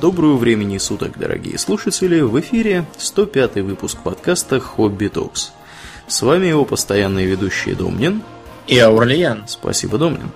[0.00, 2.20] Доброго времени суток, дорогие слушатели!
[2.20, 5.50] В эфире 105 выпуск подкаста «Хобби Токс».
[6.06, 8.22] С вами его постоянные ведущие Домнин
[8.68, 9.44] и Аурлиен.
[9.48, 10.30] Спасибо, Домнин.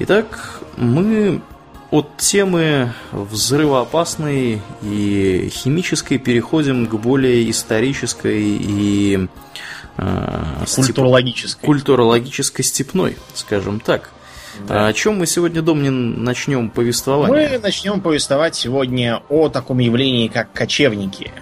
[0.00, 1.42] Итак, мы
[1.92, 9.28] от темы взрывоопасной и химической переходим к более исторической и
[9.96, 11.64] э, культурологической.
[11.64, 14.10] культурологической степной, скажем так.
[14.66, 14.86] Да.
[14.86, 17.50] А о чем мы сегодня, Домнин, начнем повествование?
[17.50, 21.32] Мы начнем повествовать сегодня о таком явлении, как кочевники.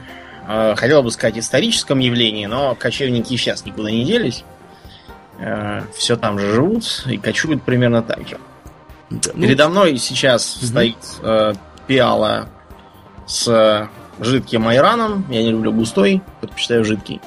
[0.47, 4.45] А, хотел бы сказать историческом явлении, но кочевники сейчас никуда не делись.
[5.41, 8.39] А, Все там же живут и кочуют примерно так же.
[9.11, 9.43] Да, ну...
[9.43, 10.67] Передо мной сейчас угу.
[10.67, 11.55] стоит э,
[11.87, 12.48] пиала
[13.27, 13.89] с
[14.20, 15.25] жидким айраном.
[15.31, 17.20] Я не люблю густой, предпочитаю жидкий.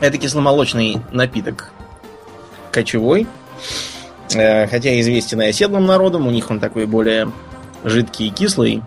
[0.00, 1.72] Это кисломолочный напиток
[2.70, 3.26] кочевой.
[4.34, 7.30] Э, хотя известен и оседлым народом, у них он такой более
[7.84, 8.82] жидкий и кислый.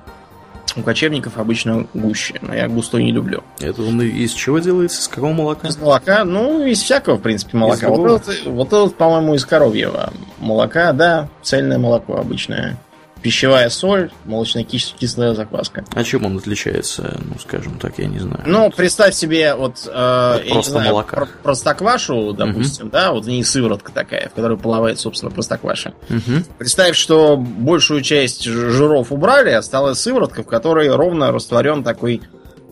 [0.75, 3.43] У кочевников обычно гуще, но я густой не люблю.
[3.59, 5.01] Это он из чего делается?
[5.01, 5.67] Из какого молока?
[5.67, 7.89] Из молока, ну, из всякого, в принципе, молока.
[7.89, 12.77] Вот это, вот это, по-моему, из коровьего молока, да, цельное молоко обычное
[13.21, 15.85] пищевая соль, молочно-кислая закваска.
[15.93, 18.43] А чем он отличается, ну, скажем так, я не знаю.
[18.45, 21.15] Ну, представь себе, вот, э, вот я просто не знаю, молока.
[21.15, 22.91] Про простоквашу, допустим, угу.
[22.93, 25.93] да, вот в ней сыворотка такая, в которой плавает, собственно, простокваша.
[26.09, 26.43] Угу.
[26.57, 32.21] Представь, что большую часть жиров убрали, осталась сыворотка, в которой ровно растворен такой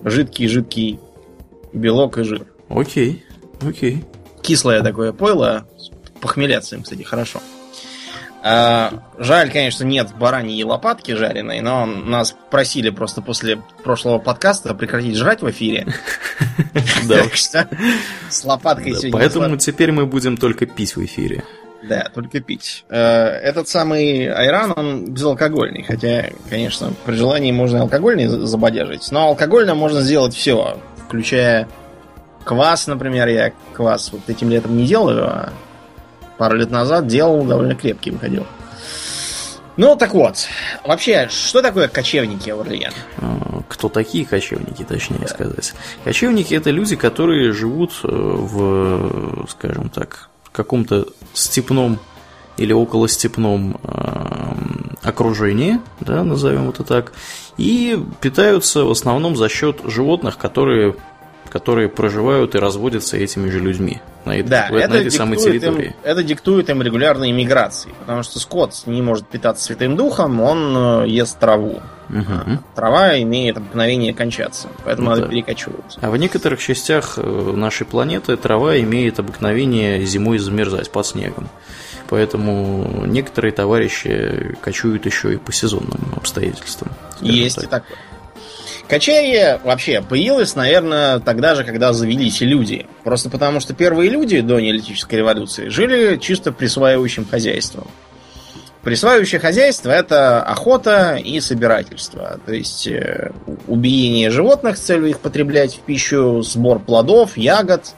[0.03, 0.99] жидкий-жидкий
[1.73, 2.47] белок и жир.
[2.69, 3.25] Окей,
[3.61, 4.05] окей.
[4.41, 5.67] Кислое такое пойло,
[6.21, 7.39] похмеляться им, кстати, хорошо.
[8.41, 15.15] А, жаль, конечно, нет бараньей лопатки жареной, но нас просили просто после прошлого подкаста прекратить
[15.15, 15.87] жрать в эфире.
[17.07, 17.23] Да.
[18.29, 19.11] С лопаткой сегодня.
[19.11, 21.43] Поэтому теперь мы будем только пить в эфире.
[21.81, 22.85] Да, только пить.
[22.89, 25.83] Э, этот самый айран, он безалкогольный.
[25.83, 29.11] Хотя, конечно, при желании можно алкогольный забодяжить.
[29.11, 31.67] Но алкогольно можно сделать все, включая
[32.43, 33.27] квас, например.
[33.27, 35.49] Я квас вот этим летом не делаю, а
[36.39, 38.47] пару лет назад делал, довольно крепкий выходил.
[39.77, 40.47] Ну, так вот.
[40.83, 42.91] Вообще, что такое кочевники, Аурлиен?
[43.17, 45.27] А, кто такие кочевники, точнее да.
[45.27, 45.73] сказать?
[46.03, 51.99] Кочевники– это люди, которые живут э, в, скажем так, каком-то степном
[52.57, 57.13] или околостепном э, окружении, да, назовем это так,
[57.57, 60.95] и питаются в основном за счет животных, которые
[61.49, 65.87] которые проживают и разводятся этими же людьми на, да, на это этой самой территории.
[65.87, 71.03] Им, это диктует им регулярные миграции, потому что скот не может питаться святым духом, он
[71.03, 71.81] э, ест траву.
[72.09, 72.59] Угу.
[72.75, 75.21] Трава имеет обыкновение кончаться, поэтому это...
[75.21, 75.97] надо перекочевывать.
[76.01, 81.49] А в некоторых частях э, нашей планеты трава имеет обыкновение зимой замерзать под снегом.
[82.09, 86.91] Поэтому некоторые товарищи кочуют еще и по сезонным обстоятельствам.
[87.21, 87.65] Есть так.
[87.65, 87.97] и такое.
[88.89, 92.87] Кочевье вообще появилось, наверное, тогда же, когда завелись люди.
[93.03, 97.87] Просто потому, что первые люди до неолитической революции жили чисто присваивающим хозяйством.
[98.81, 102.39] Присваивающее хозяйство– это охота и собирательство.
[102.43, 103.31] То есть э,
[103.67, 107.93] убиение животных с целью их потреблять в пищу, сбор плодов, ягод,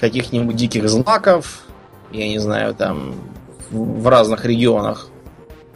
[0.00, 1.64] каких-нибудь диких злаков,
[2.12, 3.14] я не знаю, там
[3.70, 5.08] в разных регионах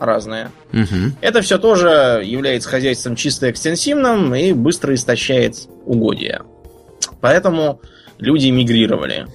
[0.06, 0.50] разное.
[0.72, 1.16] Угу.
[1.20, 6.42] Это все тоже является хозяйством чисто экстенсивным и быстро истощает угодья.
[7.20, 7.80] Поэтому
[8.18, 9.26] люди мигрировали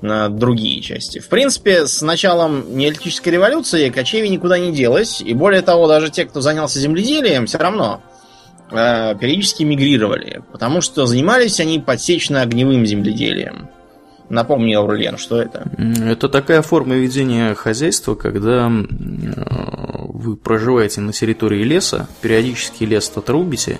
[0.00, 1.18] на другие части.
[1.18, 6.26] В принципе, с началом неолитической революции кочевье никуда не делось, и более того, даже те,
[6.26, 8.02] кто занялся земледелием, все равно
[8.70, 13.70] э, периодически мигрировали, потому что занимались они подсечно-огневым земледелием.
[14.28, 15.68] Напомни, Аурлиен, что это?
[15.78, 19.34] Это такая форма ведения хозяйства, когда э,
[20.08, 23.78] вы проживаете на территории леса, периодически лес отрубите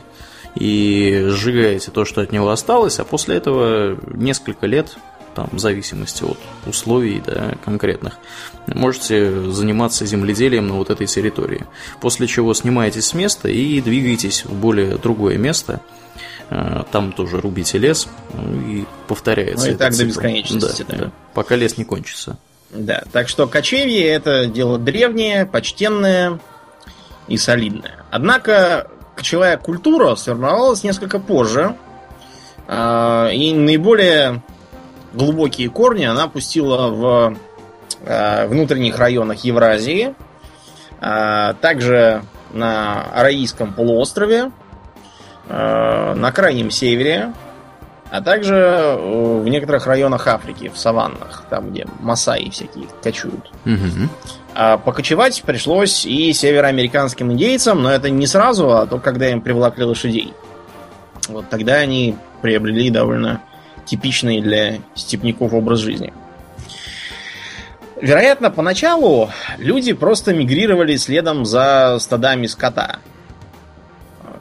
[0.55, 4.97] и сжигаете то, что от него осталось, а после этого несколько лет,
[5.35, 8.19] там, в зависимости от условий да, конкретных,
[8.67, 11.65] можете заниматься земледелием на вот этой территории.
[12.01, 15.81] После чего снимаетесь с места и двигаетесь в более другое место–
[16.49, 19.67] там тоже рубите лес ну, и повторяется.
[19.67, 20.03] Ну и так цикл.
[20.03, 21.05] до бесконечности, да, да.
[21.05, 21.13] да.
[21.33, 22.39] Пока лес не кончится.
[22.71, 26.41] Да, так что кочевье это дело древнее, почтенное
[27.29, 28.05] и солидное.
[28.11, 31.77] Однако кочевая культура сформировалась несколько позже,
[32.67, 34.43] а, и наиболее
[35.13, 37.37] глубокие корни она пустила в
[38.07, 40.15] а, внутренних районах Евразии,
[41.01, 44.64] а, также на Араийском полуострове, Э,
[45.49, 47.33] на крайнем севере,
[48.15, 53.51] а также э, в некоторых районах Африки, в саваннах, там, где масаи всякие кочуют.
[53.65, 54.09] Мгм.
[54.55, 59.83] А покочевать пришлось и североамериканским индейцам, но это не сразу, а только когда им приволокли
[59.83, 60.33] лошадей.
[61.29, 63.41] Вот тогда они приобрели довольно
[63.85, 66.13] типичный для степняков образ жизни.
[68.01, 72.99] Вероятно, поначалу люди просто мигрировали следом за стадами скота.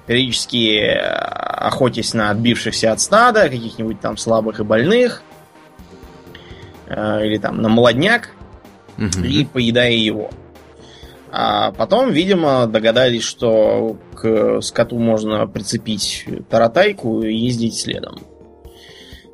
[0.05, 5.23] Периодически э, охотясь на отбившихся от стада, каких-нибудь там слабых и больных,
[6.88, 8.31] э, или там на молодняк,
[8.97, 9.23] Мгм.
[9.23, 10.29] и поедая его.
[11.31, 18.19] А потом, видимо, догадались, что к скоту можно прицепить таратайку и ездить следом.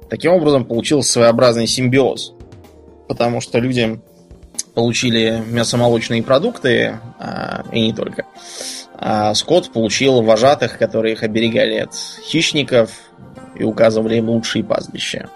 [0.10, 2.34] Таким образом, получился своеобразный симбиоз.
[3.10, 4.00] Потому что люди
[4.76, 8.26] получили мясомолочные продукты, а, и не только.
[9.02, 12.92] А скот получил вожатых, которые их оберегали от хищников
[13.56, 15.30] и указывали им лучшие пастбища.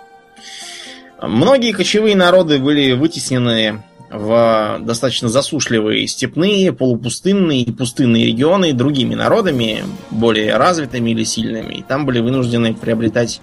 [1.21, 3.81] Многие кочевые народы были вытеснены
[4.11, 11.75] в достаточно засушливые степные, полупустынные и пустынные регионы другими народами, более развитыми или сильными.
[11.75, 13.39] И там были вынуждены приобретать,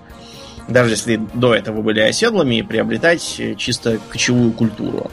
[0.69, 5.11] даже если до этого были оседлыми, приобретать чисто кочевую культуру.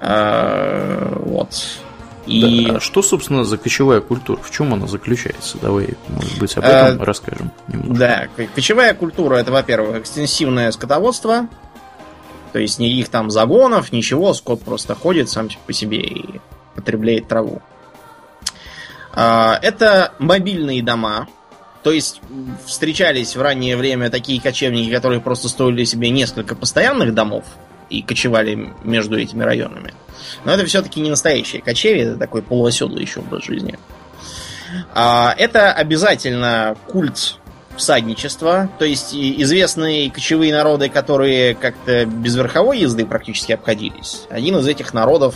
[0.00, 1.52] А, Вот.
[2.26, 4.40] И Да, а что, собственно, за кочевая культура?
[4.40, 5.58] В чем она заключается?
[5.58, 7.94] Давай, может быть, об этом расскажем немножко.
[7.94, 11.48] Да, кочевая культура это, во-первых, экстенсивное скотоводство.
[12.52, 16.40] То есть никаких там загонов, ничего, скот просто ходит сам по себе и
[16.74, 17.62] потребляет траву.
[19.12, 21.28] А, Это мобильные дома.
[21.82, 22.20] То есть
[22.66, 27.44] встречались в раннее время такие кочевники, которые просто строили себе несколько постоянных домов
[27.90, 29.92] и кочевали между этими районами.
[30.44, 33.78] Но это все-таки не настоящие кочевья, это такой полуоседлый еще образ жизни.
[34.94, 37.36] А, Это обязательно культ
[37.76, 44.26] всадничества, то есть известные кочевые народы, которые как-то без верховой езды практически обходились.
[44.28, 45.34] Один из этих народов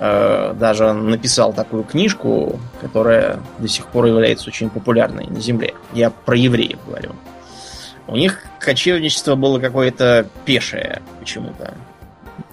[0.00, 5.74] э, даже написал такую книжку, которая до сих пор является очень популярной на Земле.
[5.94, 7.12] Я про евреев говорю.
[8.10, 11.74] У них кочевничество было какое-то пешее почему-то.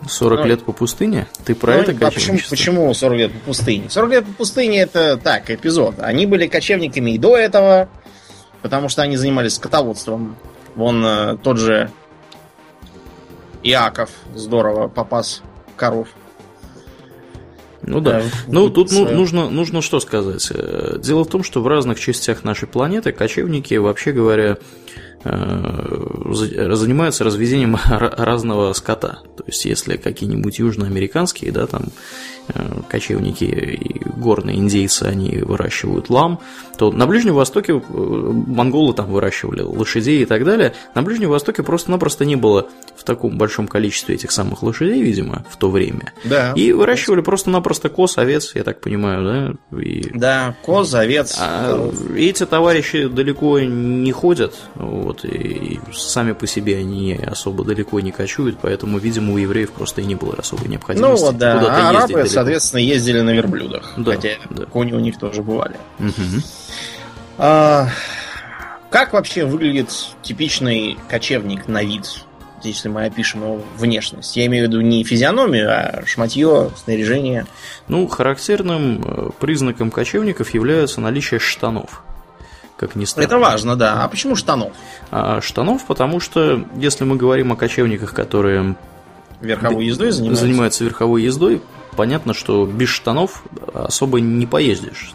[0.08, 1.28] 40 Ну, лет по пустыне?
[1.46, 3.90] Ты про Ну, это а почему, почему 40 лет по пустыне?
[3.90, 5.96] 40 лет по пустыне это так, эпизод.
[5.98, 7.90] Они были кочевниками и до этого,
[8.62, 10.36] потому что они занимались скотоводством.
[10.76, 11.90] Вон э, тот же
[13.64, 15.42] Иаков здорово попас
[15.76, 16.08] коров.
[17.82, 18.20] Ну да.
[18.20, 20.52] Да, Ну, тут ну, нужно, нужно что сказать.
[20.54, 24.58] Э, Дело в том, что в разных частях нашей планеты кочевники, вообще говоря, э,
[25.24, 29.20] занимаются разведением ра- разного скота.
[29.36, 31.90] То есть, если какие-нибудь южноамериканские, да, там э,
[32.90, 36.40] кочевники и горные индейцы, они выращивают лам,
[36.78, 40.74] то на Ближнем Востоке э, монголы там выращивали лошадей и так далее.
[40.96, 45.58] На Ближнем Востоке просто-напросто не было в таком большом количестве этих самых лошадей, видимо, в
[45.58, 46.14] то время.
[46.24, 46.54] Да.
[46.56, 49.80] И выращивали просто-напросто коз, овец, я так понимаю, да?
[49.80, 50.10] И...
[50.14, 51.38] Да, коз, овец.
[51.40, 58.12] А эти товарищи далеко не ходят, вот, и сами по себе они особо далеко не
[58.12, 61.58] кочуют, поэтому, видимо, у евреев просто и не было особой необходимости Ну да.
[61.58, 62.30] куда-то А ездить арабы.
[62.38, 63.94] Соответственно, ездили на верблюдах.
[63.98, 64.66] Да, хотя да.
[64.66, 65.76] кони у них тоже бывали.
[65.98, 66.44] Мгм.
[67.40, 67.90] А,
[68.92, 69.90] как вообще выглядит
[70.22, 72.26] типичный кочевник на вид,
[72.64, 74.38] если мы опишем его внешность?
[74.38, 77.48] Я имею в виду не физиономию, а шматье, снаряжение.
[77.88, 82.04] Ну, характерным э, признаком кочевников является наличие штанов.
[82.78, 83.26] Как ни странно.
[83.26, 84.04] Это важно, да.
[84.04, 84.74] А почему штанов?
[85.10, 88.76] А штанов, потому что, если мы говорим о кочевниках, которые
[89.42, 90.46] Верховой ездой занимаются?
[90.46, 91.64] занимаются верховой ездой,
[91.98, 95.14] понятно, что без штанов особо не поездишь.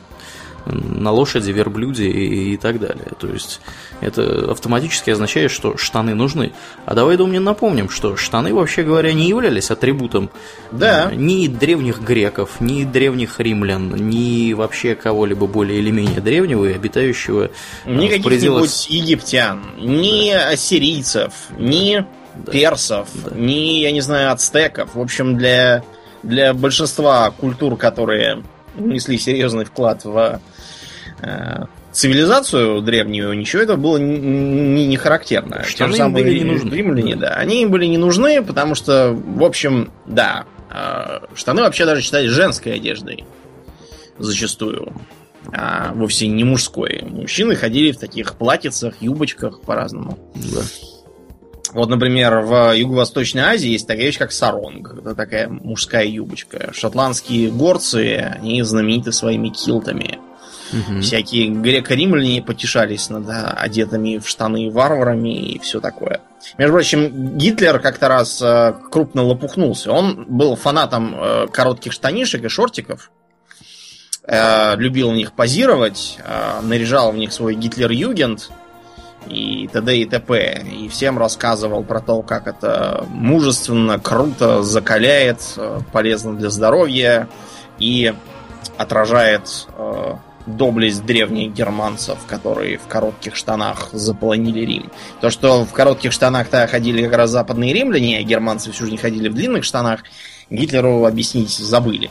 [0.64, 3.08] На лошади, верблюде и, и так далее.
[3.18, 3.60] То есть
[4.00, 6.52] это автоматически означает, что штаны нужны.
[6.86, 10.30] А давай, Домнин, напомним, что штаны, вообще говоря, не являлись атрибутом
[10.70, 11.10] Да.
[11.10, 16.74] э, ни древних греков, ни древних римлян, ни вообще кого-либо более или менее древнего и
[16.74, 17.50] обитающего
[17.84, 22.06] э, Ни в пределах египтян, ни ассирийцев, ни
[22.52, 24.94] персов, ни, я не знаю, ацтеков.
[24.94, 25.82] В общем, для,
[26.22, 28.42] для большинства культур, которые
[28.74, 30.40] внесли серьезный вклад в
[31.20, 35.62] э, цивилизацию древнюю, ничего этого было не, не, характерно.
[35.64, 36.74] Те Штаны же самые были не нужны.
[36.74, 37.34] Римляне, да.
[37.34, 42.30] Они им были не нужны, потому что, в общем, да, э, штаны вообще даже считались
[42.30, 43.24] женской одеждой.
[44.18, 44.92] Зачастую
[45.52, 47.02] а вовсе не мужской.
[47.02, 50.18] Мужчины ходили в таких платьицах, юбочках по-разному.
[50.34, 50.60] да.
[51.72, 54.94] Вот, например, в Юго-Восточной Азии есть такая вещь, как саронг.
[54.98, 56.70] Это такая мужская юбочка.
[56.74, 60.18] Шотландские горцы, они знамениты своими килтами.
[60.72, 61.00] Угу.
[61.00, 66.20] Всякие греко-римляне потешались над одетыми в штаны варварами и все такое.
[66.58, 69.92] Между прочим, Гитлер как-то раз э, крупно лопухнулся.
[69.92, 73.10] Он был фанатом э, коротких штанишек и шортиков.
[74.26, 76.18] Э, любил в них позировать,
[76.62, 78.50] наряжал в них свой Гитлер-Югент
[79.28, 79.96] и т.д.
[79.96, 80.64] и т.п.
[80.70, 85.40] И всем рассказывал про то, как это мужественно, круто, закаляет,
[85.92, 87.28] полезно для здоровья
[87.78, 88.14] и
[88.76, 89.66] отражает
[90.46, 94.90] доблесть древних германцев, которые в коротких штанах заполонили Рим.
[95.20, 99.28] То, что в коротких штанах-то ходили как раз западные римляне, а германцы всю жизнь ходили
[99.28, 100.02] в длинных штанах,
[100.50, 102.10] Гитлеру объяснить забыли.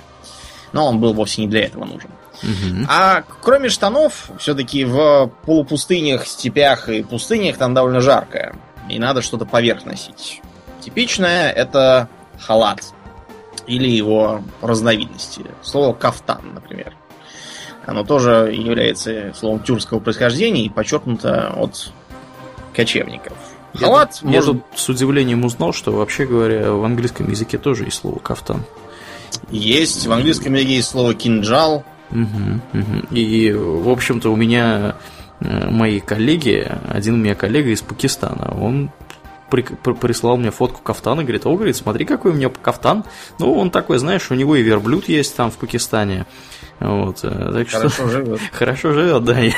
[0.74, 2.10] Но он был вовсе не для этого нужен.
[2.44, 2.86] Угу.
[2.88, 8.56] А кроме штанов, все-таки в полупустынях, степях и пустынях там довольно жарко.
[8.90, 10.42] И надо что-то поверх носить.
[10.82, 12.10] Типичное это
[12.40, 12.82] халат.
[13.68, 15.46] Или его разновидности.
[15.62, 16.94] Слово кафтан, например.
[17.86, 21.92] Оно тоже является словом тюркского происхождения и подчеркнуто от
[22.74, 23.38] кочевников.
[23.74, 24.48] Халат я, может...
[24.48, 28.64] я тут с удивлением узнал, что вообще говоря, в английском языке тоже есть слово кафтан.
[29.50, 31.84] Есть, в английском языке есть слово кинджал.
[32.12, 33.06] Угу, угу.
[33.12, 34.96] И, в общем-то, у меня
[35.40, 38.92] э, мои коллеги, один у меня коллега из Пакистана, он
[39.52, 43.04] при, при, прислал мне фотку кафтана, говорит, о, говорит, смотри, какой у меня кафтан.
[43.38, 46.26] Ну, он такой, знаешь, у него и верблюд есть там в Пакистане.
[46.82, 48.40] Вот, э, так хорошо что, живет.
[48.52, 49.40] Хорошо живет, да.
[49.40, 49.54] Я,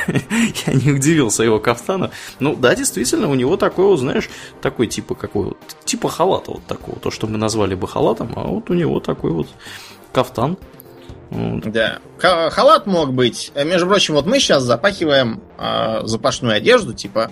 [0.68, 2.12] я не удивился его кафтану.
[2.40, 4.30] Ну, да, действительно, у него такой, вот, знаешь,
[4.62, 8.42] такой типа какой вот, типа халата вот такого, то, что мы назвали бы халатом, а
[8.42, 9.48] вот у него такой вот
[10.12, 10.58] кафтан.
[11.30, 11.72] Вот.
[11.72, 12.00] Да.
[12.20, 13.54] Халат мог быть.
[13.56, 17.32] Э, между прочим, вот мы сейчас запахиваем э, запашную одежду, типа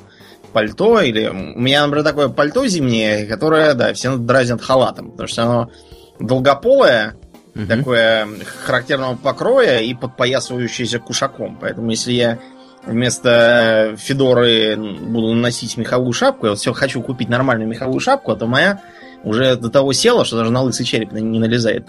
[0.53, 5.43] пальто, или у меня, например, такое пальто зимнее, которое, да, все дразнят халатом, потому что
[5.43, 5.71] оно
[6.19, 7.17] долгополое,
[7.55, 7.65] угу.
[7.65, 8.27] такое
[8.65, 11.57] характерного покроя и подпоясывающееся кушаком.
[11.59, 12.39] Поэтому если я
[12.85, 18.35] вместо Федоры буду носить меховую шапку, я вот все хочу купить нормальную меховую шапку, а
[18.35, 18.81] то моя
[19.23, 21.87] уже до того села, что даже на лысый череп не налезает.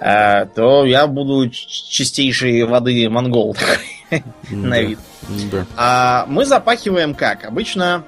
[0.00, 3.54] А, то я буду чистейшей воды монгол
[4.50, 4.98] на вид.
[5.76, 7.44] А мы запахиваем как?
[7.44, 8.04] Обычно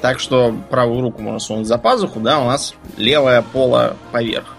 [0.00, 4.56] так, что правую руку можно сунуть за пазуху, да, у нас левая пола поверх.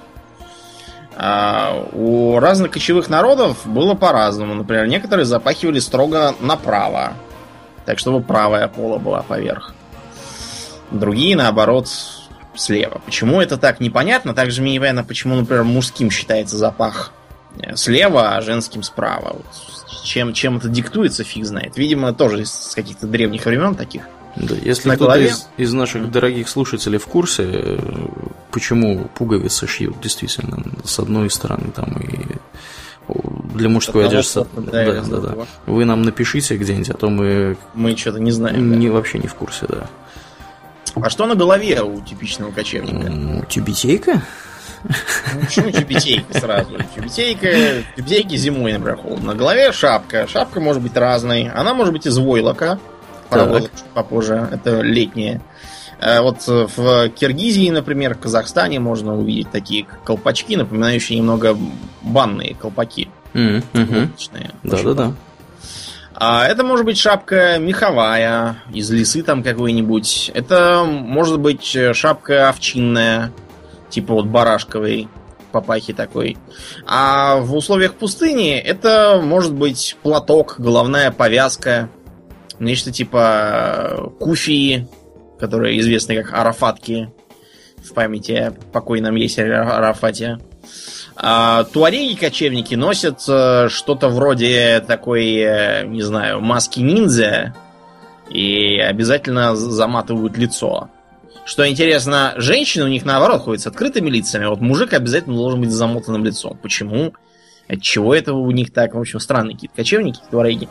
[1.23, 4.55] А у разных кочевых народов было по-разному.
[4.55, 7.13] Например, некоторые запахивали строго направо,
[7.85, 9.75] так чтобы правая пола была поверх.
[10.89, 11.89] Другие, наоборот,
[12.55, 13.03] слева.
[13.05, 14.33] Почему это так, непонятно.
[14.33, 17.11] Также мне непонятно, почему, например, мужским считается запах
[17.59, 19.33] э, слева, а женским справа.
[19.33, 19.45] Вот
[20.03, 21.77] чем, чем это диктуется, фиг знает.
[21.77, 24.07] Видимо, тоже из каких-то древних времен таких.
[24.35, 27.79] Да, если кто-то из, из наших дорогих слушателей в курсе,
[28.51, 32.37] почему пуговицы шьют действительно с одной стороны там и
[33.53, 34.45] для мужской одежды.
[34.55, 35.35] Да, да, да, да.
[35.65, 37.57] Вы нам напишите где-нибудь, а то мы.
[37.73, 38.79] Мы что-то не знаем.
[38.79, 38.93] Не, да.
[38.93, 39.89] Вообще не в курсе, да.
[40.95, 43.45] А что на голове у типичного кочевника?
[43.47, 44.21] Тюбетейка?
[44.83, 46.71] Ну, почему тюбетейка сразу?
[46.95, 49.33] Тюбетейка, тюбетейки зимой, например, холодно.
[49.33, 50.27] На голове шапка.
[50.27, 51.49] Шапка может быть разной.
[51.49, 52.79] Она может быть из войлока.
[53.31, 54.47] Правда, попозже.
[54.51, 55.41] Это летняя.
[55.99, 61.57] А вот в Киргизии, например, в Казахстане можно увидеть такие колпачки, напоминающие немного
[62.01, 63.09] банные колпаки.
[64.63, 65.13] Да-да-да.
[66.13, 70.31] А это может быть шапка меховая, из лисы там какой-нибудь.
[70.33, 73.31] Это может быть шапка овчинная,
[73.89, 75.07] типа вот барашковой
[75.51, 76.37] папахи такой.
[76.85, 81.89] А в условиях пустыни это может быть платок, головная повязка,
[82.61, 84.87] нечто типа куфии,
[85.39, 87.11] которые известны как арафатки
[87.83, 90.39] в памяти о покойном Есере Арафате.
[91.15, 97.53] А, туареги кочевники носят э, что-то вроде такой, э, не знаю, маски ниндзя
[98.29, 100.89] и обязательно заматывают лицо.
[101.43, 105.59] Что интересно, женщины у них наоборот ходят с открытыми лицами, а вот мужик обязательно должен
[105.59, 106.57] быть замотанным лицом.
[106.61, 107.13] Почему?
[107.67, 108.93] От чего это у них так?
[108.93, 110.69] В общем, странные какие-то кочевники, туареги.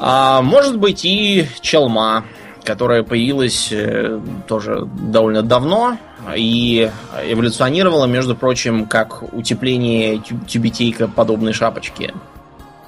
[0.00, 2.24] А, может быть и челма,
[2.64, 5.98] которая появилась э, тоже довольно давно
[6.36, 6.90] и
[7.26, 12.14] эволюционировала, между прочим, как утепление тюбетейка подобной шапочки.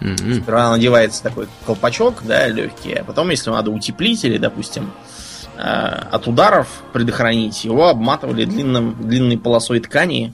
[0.00, 0.42] Mm-hmm.
[0.42, 4.90] Сперва надевается такой колпачок, да, легкий, а потом, если надо утеплить или, допустим,
[5.56, 10.32] Э, от ударов предохранить, его обматывали длинным, длинной полосой ткани.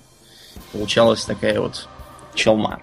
[0.72, 1.88] Получалась такая вот
[2.34, 2.80] челма.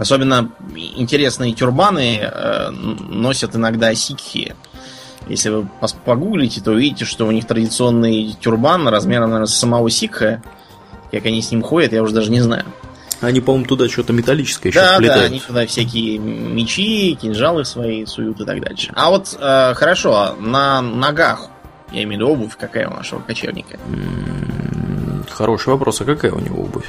[0.00, 4.56] Особенно интересные тюрбаны э, носят иногда сикхи.
[5.28, 5.68] Если вы
[6.06, 10.42] погуглите, то увидите, что у них традиционный тюрбан размером, наверное, самого сикха.
[11.12, 12.64] Как они с ним ходят, я уже даже не знаю.
[13.20, 15.22] Они, по-моему, туда что-то металлическое еще да, вплетают.
[15.22, 18.90] Да, они туда всякие мечи, кинжалы свои суют и так дальше.
[18.94, 21.48] А вот э, хорошо, на ногах,
[21.92, 23.78] я имею в виду обувь, какая у нашего кочевника?
[25.28, 26.88] Хороший вопрос, а какая у него обувь?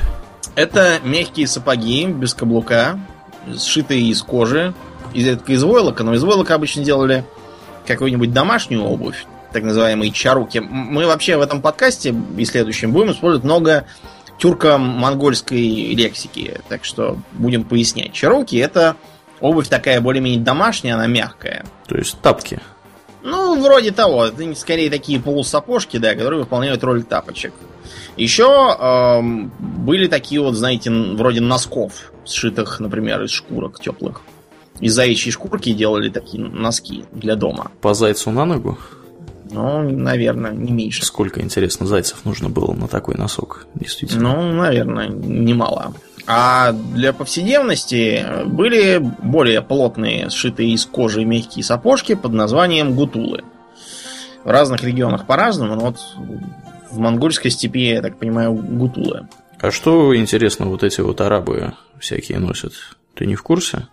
[0.56, 3.00] Это мягкие сапоги без каблука,
[3.58, 4.74] сшитые из кожи,
[5.14, 7.26] из, из войлока, но из войлока обычно делали
[7.86, 10.60] какую-нибудь домашнюю обувь, так называемые чаруки.
[10.60, 13.86] Мы вообще в этом подкасте и следующем будем использовать много
[14.40, 18.14] тюрко-монгольской лексики, так что будем пояснять.
[18.14, 18.96] Чаруки это
[19.40, 21.66] обувь такая более-менее домашняя, она мягкая.
[21.88, 22.60] То есть тапки.
[23.24, 24.26] Ну, вроде того.
[24.26, 27.54] Это скорее такие полусапожки, да, которые выполняют роль тапочек.
[28.18, 34.22] Еще эм, были такие вот, знаете, вроде носков, сшитых, например, из шкурок теплых.
[34.80, 37.72] Из заячьей шкурки делали такие носки для дома.
[37.82, 38.78] По зайцу на ногу?
[39.52, 41.06] Ну, наверное, не меньше.
[41.06, 44.34] Сколько, интересно, зайцев нужно было на такой носок, действительно?
[44.34, 45.94] Ну, наверное, немало.
[46.26, 53.44] А для повседневности были более плотные, сшитые из кожи мягкие сапожки под названием гутулы.
[54.44, 55.98] В разных регионах по-разному, но вот
[56.92, 59.28] в монгольской степи, я так понимаю, гутулы.
[59.60, 62.74] А что, интересно, вот эти вот арабы всякие носят?
[63.14, 63.88] Ты не в курсе?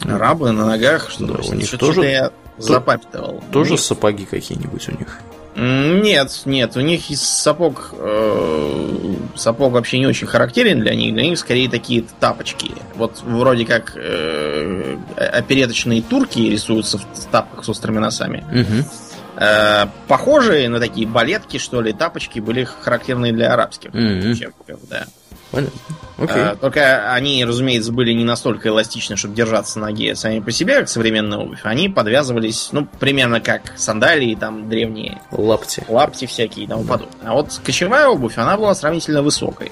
[0.00, 3.42] Арабы на ногах, что да, у них тоже я запамятовал.
[3.52, 3.80] Тоже них...
[3.80, 5.20] сапоги какие-нибудь у них?
[5.56, 11.22] Нет, нет, у них из сапог э, сапог вообще не очень характерен для них, для
[11.22, 12.72] них скорее такие тапочки.
[12.96, 18.44] Вот вроде как э, опереточные турки рисуются в тапках с острыми носами.
[18.50, 18.88] Угу.
[19.36, 23.90] Э, похожие на такие балетки, что ли, тапочки были характерны для арабских
[24.38, 25.06] чепков, да.
[25.50, 25.80] Понятно.
[26.16, 26.40] Okay.
[26.40, 30.80] А, только они, разумеется, были не настолько эластичны, чтобы держаться на ноге сами по себе,
[30.80, 31.60] как современная обувь.
[31.62, 35.20] Они подвязывались, ну, примерно как сандалии, там, древние.
[35.30, 35.84] Лапти.
[35.88, 37.20] Лапти всякие и тому подобное.
[37.24, 39.70] А вот кочевая обувь, она была сравнительно высокой.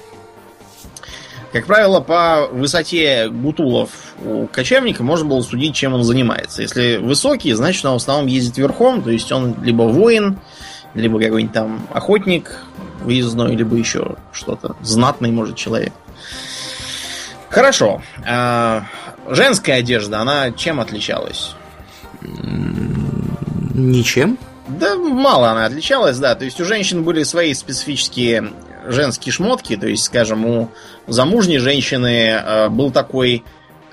[1.53, 3.91] Как правило, по высоте гутулов
[4.25, 6.63] у кочевника можно было судить, чем он занимается.
[6.63, 10.39] Если высокий, значит, он в основном ездит верхом, то есть он либо воин,
[10.95, 12.57] либо какой-нибудь там охотник,
[13.01, 14.75] выездной, либо еще что-то.
[14.81, 15.93] Знатный, может, человек.
[17.49, 18.01] Хорошо.
[18.27, 18.85] А,
[19.29, 21.53] женская одежда, она чем отличалась?
[23.75, 24.39] Ничем.
[24.67, 26.33] Да, мало она отличалась, да.
[26.33, 28.49] То есть у женщин были свои специфические
[28.87, 29.75] женские шмотки.
[29.75, 30.69] То есть, скажем, у
[31.07, 33.43] замужней женщины э, был такой,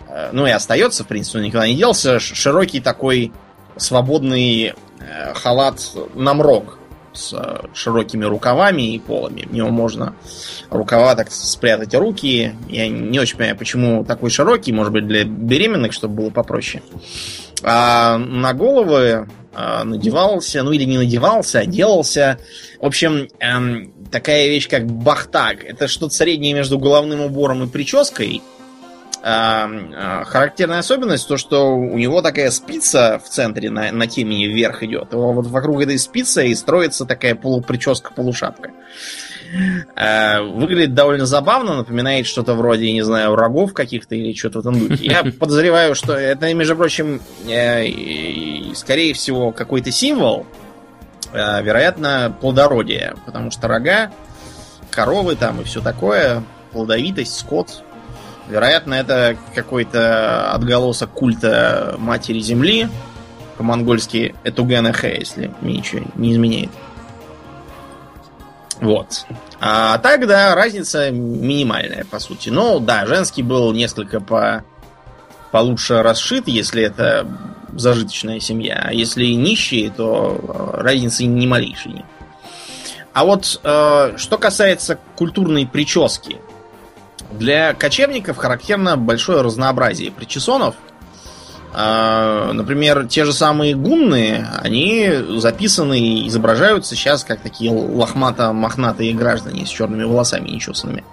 [0.09, 3.33] э, ну и остается, в принципе, он никогда не делся, широкий такой
[3.77, 5.81] свободный э, халат
[6.15, 6.79] намрок
[7.13, 9.43] с э, широкими рукавами и полами.
[9.43, 10.15] В него можно
[10.71, 12.55] рукава так спрятать руки.
[12.69, 16.83] Я не очень понимаю, почему такой широкий, может быть, для беременных, чтобы было попроще.
[17.63, 22.39] А на головы а, надевался, ну или не надевался, а делался.
[22.81, 25.65] В общем, эм, такая вещь, как бахтаг.
[25.65, 28.43] Это что-то среднее между головным убором и прической.
[29.23, 34.83] А, характерная особенность то, что у него такая спица в центре на, на темени вверх
[34.83, 35.13] идет.
[35.13, 38.71] Вот вокруг этой спицы и строится такая полуприческа-полушапка.
[39.97, 44.89] А, выглядит довольно забавно, напоминает что-то вроде, не знаю, рогов каких-то или что-то в этом
[44.89, 45.05] духе.
[45.05, 50.47] Я подозреваю, что это, между прочим, э, скорее всего, какой-то символ,
[51.33, 54.11] вероятно, плодородия, потому что рога,
[54.91, 57.83] коровы там и все такое, плодовитость, скот,
[58.51, 62.89] Вероятно, это какой-то отголосок культа Матери Земли,
[63.57, 66.71] по-монгольски Этугенахе, если мне ничего не изменяет.
[68.81, 69.27] Вот.
[69.61, 72.49] А так, да, разница минимальная, по сути.
[72.49, 74.65] Но, да, женский был несколько по
[75.53, 77.29] получше расшит, если это
[77.75, 78.83] зажиточная семья.
[78.87, 82.05] А если нищие, то разницы ни малейшей нет.
[83.13, 86.39] А вот э, что касается культурной прически,
[87.33, 90.75] для кочевников характерно большое разнообразие причесонов.
[91.73, 99.67] А, например, те же самые гунны, они записаны и изображаются сейчас как такие лохмато-мохнатые граждане
[99.67, 101.05] с черными волосами нечесанными.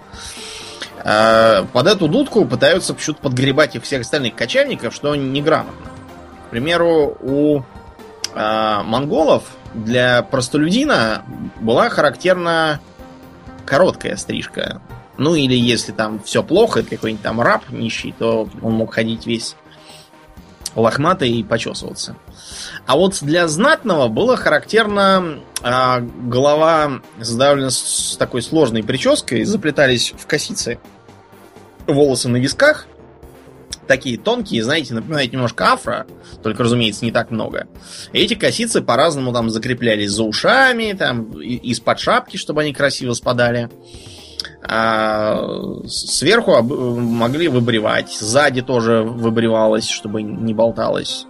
[1.04, 5.92] А, под эту дудку пытаются почему-то подгребать их всех остальных кочевников, что неграмотно.
[6.48, 7.62] К примеру, у
[8.34, 11.22] а, монголов для простолюдина
[11.60, 12.80] была характерна
[13.66, 14.80] короткая стрижка.
[15.18, 19.26] Ну или если там все плохо, это какой-нибудь там раб нищий, то он мог ходить
[19.26, 19.56] весь
[20.74, 22.16] лохматый и почесываться.
[22.86, 30.26] А вот для знатного было характерно а, голова задавлена с такой сложной прической, заплетались в
[30.26, 30.78] косицы
[31.86, 32.86] волосы на висках,
[33.88, 36.06] такие тонкие, знаете, напоминают немножко афро,
[36.42, 37.66] только, разумеется, не так много.
[38.12, 43.68] Эти косицы по-разному там закреплялись за ушами, там из-под шапки, чтобы они красиво спадали.
[44.62, 45.36] А
[45.88, 51.26] сверху могли выбривать, сзади тоже выбривалось, чтобы не болталось.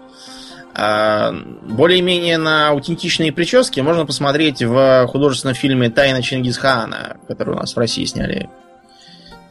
[0.74, 7.74] А более-менее на аутентичные прически можно посмотреть в художественном фильме «Тайна Чингисхана», который у нас
[7.74, 8.48] в России сняли.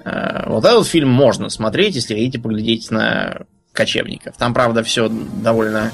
[0.08, 3.42] А, вот этот фильм можно смотреть, если хотите поглядеть на
[3.74, 4.36] кочевников.
[4.38, 5.92] Там, правда, все довольно,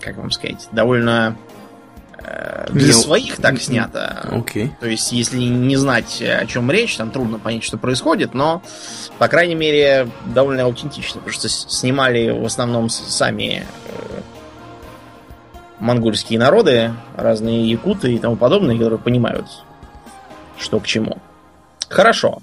[0.00, 1.36] как вам сказать, довольно
[2.18, 4.28] э, для своих так снято.
[4.32, 4.70] Okay.
[4.80, 8.62] То есть, если не знать, о чем речь, там трудно понять, что происходит, но,
[9.18, 14.20] по крайней мере, довольно аутентично, потому что снимали в основном сами э,
[15.78, 19.46] монгольские народы, разные якуты и тому подобное, которые понимают,
[20.58, 21.18] что к чему.
[21.88, 22.42] Хорошо.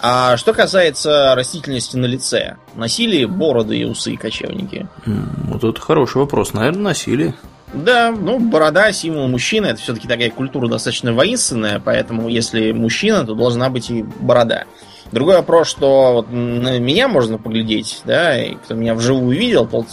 [0.00, 4.86] А что касается растительности на лице, носили бороды и усы кочевники?
[5.04, 6.52] Вот это хороший вопрос.
[6.52, 7.34] Наверное, носили.
[7.72, 13.34] Да, ну, борода, символ мужчины, это все-таки такая культура достаточно воинственная, поэтому если мужчина, то
[13.34, 14.64] должна быть и борода.
[15.12, 19.86] Другой вопрос, что вот на меня можно поглядеть, да, и кто меня вживую видел, тот...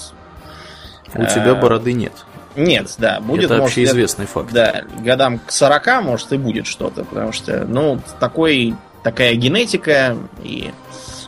[1.15, 1.25] У а...
[1.25, 2.13] тебя бороды нет.
[2.55, 4.53] Нет, да, будет, Это может, общеизвестный факт.
[4.53, 10.71] Да, годам к 40, может, и будет что-то, потому что, ну, такой такая генетика и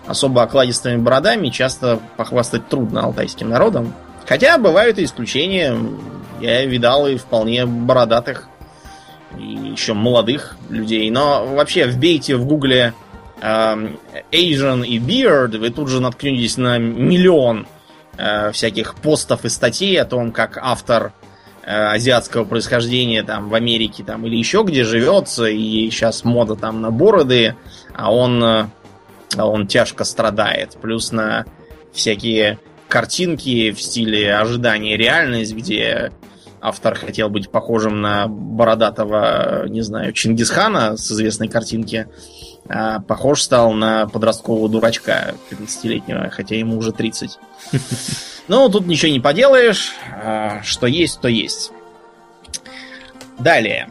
[0.08, 3.94] особо окладистыми бородами часто похвастать трудно алтайским народом.
[4.26, 5.78] Хотя бывают и исключения.
[6.42, 8.50] Я видал и вполне бородатых
[9.38, 11.10] и еще молодых людей.
[11.10, 12.94] Но вообще вбейте в гугле
[13.42, 13.46] э,
[14.32, 17.68] Asian и Beard, вы тут же наткнетесь на миллион
[18.18, 21.14] э, всяких постов и статей о том, как автор
[21.66, 26.92] азиатского происхождения там в Америке там или еще где живется, и сейчас мода там на
[26.92, 27.56] бороды,
[27.94, 28.66] а он, э,
[29.36, 30.78] а он тяжко страдает.
[30.82, 31.46] Плюс на
[31.92, 36.12] всякие картинки в стиле ожидания реальность, где
[36.62, 42.08] автор хотел быть похожим на бородатого, не знаю, Чингисхана с известной картинки,
[42.68, 47.38] а похож стал на подросткового дурачка 30-летнего, хотя ему уже 30.
[48.48, 49.94] Ну, тут ничего не поделаешь.
[50.24, 51.72] А, что есть, то есть.
[53.40, 53.90] Далее.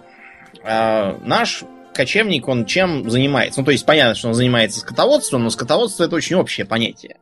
[0.64, 3.60] А, наш кочевник, он чем занимается?
[3.60, 7.16] Ну, то есть, понятно, что он занимается скотоводством, но скотоводство это очень общее понятие.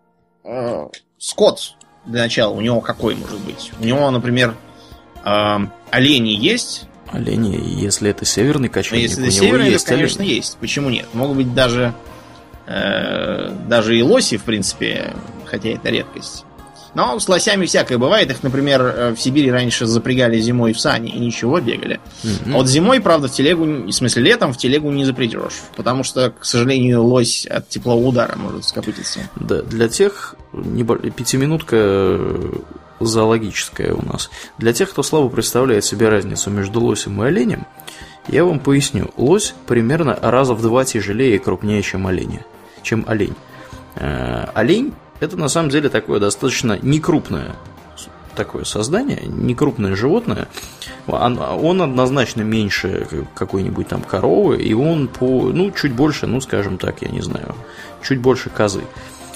[0.45, 3.73] А, скот, для начала, у него какой может быть?
[3.81, 4.55] У него, например,
[5.25, 6.88] олени есть.
[7.11, 10.35] Олени, если это северный кочевник, если это северный, есть то, конечно, олени.
[10.35, 10.57] есть.
[10.59, 11.07] Почему нет?
[11.12, 11.95] Могут быть даже,
[12.66, 15.14] э, даже и лоси, в принципе,
[15.45, 16.47] хотя это редкость.
[16.94, 18.31] Но с лосями всякое бывает.
[18.31, 22.00] Их, например, э, в Сибири раньше запрягали зимой в сани и ничего, бегали.
[22.22, 22.52] Mm-hmm.
[22.52, 25.62] А вот зимой, правда, в телегу, в смысле летом, в телегу не запрягешь.
[25.76, 29.20] Потому что, к сожалению, лось от теплового удара может скопытиться.
[29.37, 32.52] Да, для тех пятиминутка э,
[33.00, 34.31] зоологическая у нас.
[34.59, 37.66] Для тех, кто слабо представляет себе разницу между лосем и оленем,
[38.28, 39.11] я вам поясню.
[39.16, 42.40] Лось примерно раза в два тяжелее и крупнее, чем олень.
[42.83, 43.35] Чем олень.
[43.96, 47.54] Э, олень это на самом деле такое достаточно некрупное
[48.35, 50.48] такое создание, некрупное животное.
[51.06, 56.78] Он, он однозначно меньше какой-нибудь там коровы, и он по, ну, чуть больше, ну, скажем
[56.78, 57.54] так, я не знаю,
[58.02, 58.85] чуть больше козы.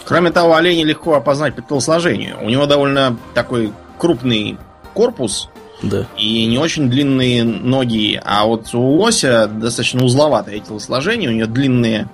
[0.07, 2.38] Кроме того, оленя легко опознать по телосложению.
[2.42, 4.57] У него довольно такой крупный
[4.94, 5.51] корпус,
[5.83, 6.07] да.
[6.16, 8.18] И не очень длинные ноги.
[8.25, 12.09] А вот у лося достаточно узловатое телосложение, у него длинные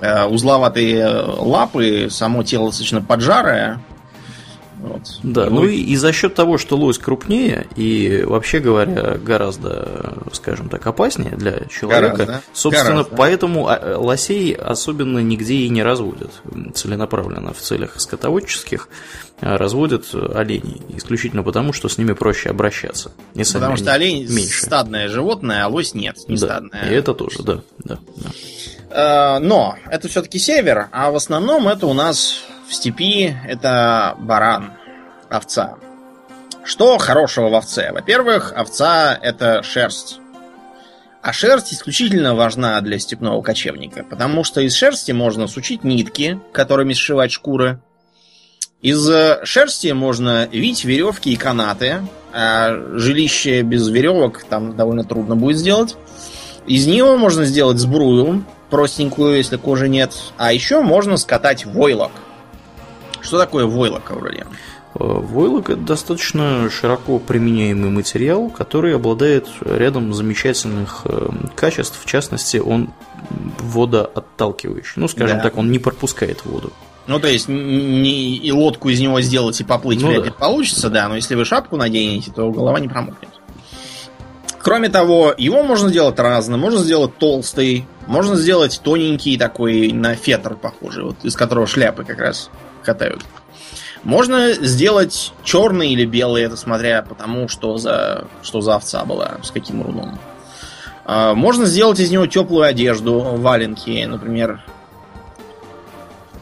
[0.00, 3.80] узловатые лапы, само тело достаточно поджарое.
[4.82, 5.20] Вот.
[5.22, 10.24] Да, и ну и, и за счет того, что лось крупнее и вообще говоря гораздо,
[10.32, 13.16] скажем так, опаснее для человека, гораздо, собственно, гораздо.
[13.16, 16.32] поэтому а, лосей особенно нигде и не разводят
[16.74, 18.88] целенаправленно в целях скотоводческих
[19.40, 23.12] а разводят оленей исключительно потому, что с ними проще обращаться.
[23.34, 24.62] Не потому что олень меньше.
[24.66, 26.90] стадное животное, а лось нет, не да, стадное.
[26.90, 27.98] И это тоже, да, да.
[28.16, 28.30] да.
[28.92, 34.72] Э, но это все-таки север, а в основном это у нас в степи это баран,
[35.30, 35.76] овца.
[36.64, 37.90] Что хорошего в овце?
[37.92, 40.20] Во-первых, овца это шерсть.
[41.22, 46.92] А шерсть исключительно важна для степного кочевника, потому что из шерсти можно сучить нитки, которыми
[46.92, 47.80] сшивать шкуры.
[48.82, 49.08] Из
[49.44, 52.00] шерсти можно вить веревки и канаты,
[52.32, 55.96] а жилище без веревок там довольно трудно будет сделать.
[56.66, 60.14] Из него можно сделать сбрую, простенькую, если кожи нет.
[60.38, 62.10] А еще можно скатать войлок.
[63.20, 64.48] Что такое войлок, Аурелиан?
[64.94, 72.00] Э, войлок это достаточно широко применяемый материал, который обладает рядом замечательных э, качеств.
[72.02, 72.88] В частности, он
[73.58, 74.94] водоотталкивающий.
[74.96, 75.42] Ну, скажем да.
[75.42, 76.72] так, он не пропускает воду.
[77.06, 80.36] Ну, то есть, не, и лодку из него сделать и поплыть ну, вряд ли да.
[80.36, 83.28] получится, да, но если вы шапку наденете, то голова не промокнет.
[84.62, 86.60] Кроме того, его можно сделать разным.
[86.60, 92.20] Можно сделать толстый, можно сделать тоненький такой, на фетр похожий, вот, из которого шляпы как
[92.20, 92.48] раз
[92.84, 93.24] катают.
[94.04, 99.38] Можно сделать черный или белый, это смотря по тому, что за, что за овца была,
[99.42, 100.18] с каким руном.
[101.04, 104.64] А, можно сделать из него теплую одежду, валенки, например,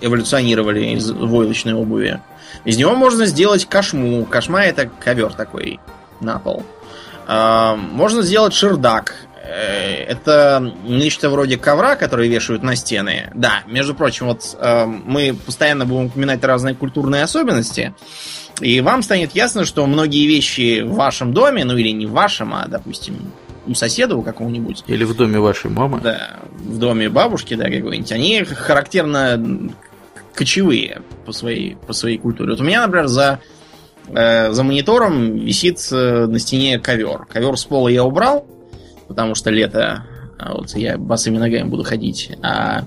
[0.00, 2.20] эволюционировали из войлочной обуви.
[2.64, 4.24] Из него можно сделать кошму.
[4.24, 5.80] Кошма это ковер такой
[6.20, 6.64] на пол.
[7.26, 9.14] А, можно сделать шердак.
[9.42, 13.30] Э, это нечто вроде ковра, который вешают на стены.
[13.34, 17.94] Да, между прочим, вот э, мы постоянно будем упоминать разные культурные особенности.
[18.60, 22.54] И вам станет ясно, что многие вещи в вашем доме, ну или не в вашем,
[22.54, 23.32] а, допустим,
[23.66, 24.84] у соседа у какого-нибудь.
[24.86, 26.00] Или в доме вашей мамы.
[26.02, 28.12] Да, в доме бабушки, да, какой-нибудь.
[28.12, 29.70] Они характерно
[30.34, 32.52] кочевые по своей, по своей культуре.
[32.52, 33.40] Вот у меня, например, за,
[34.12, 37.26] за монитором висит э, на стене ковер.
[37.26, 38.46] Ковер с пола я убрал,
[39.08, 40.04] потому что лето,
[40.38, 42.32] а вот я босыми ногами буду ходить.
[42.42, 42.84] А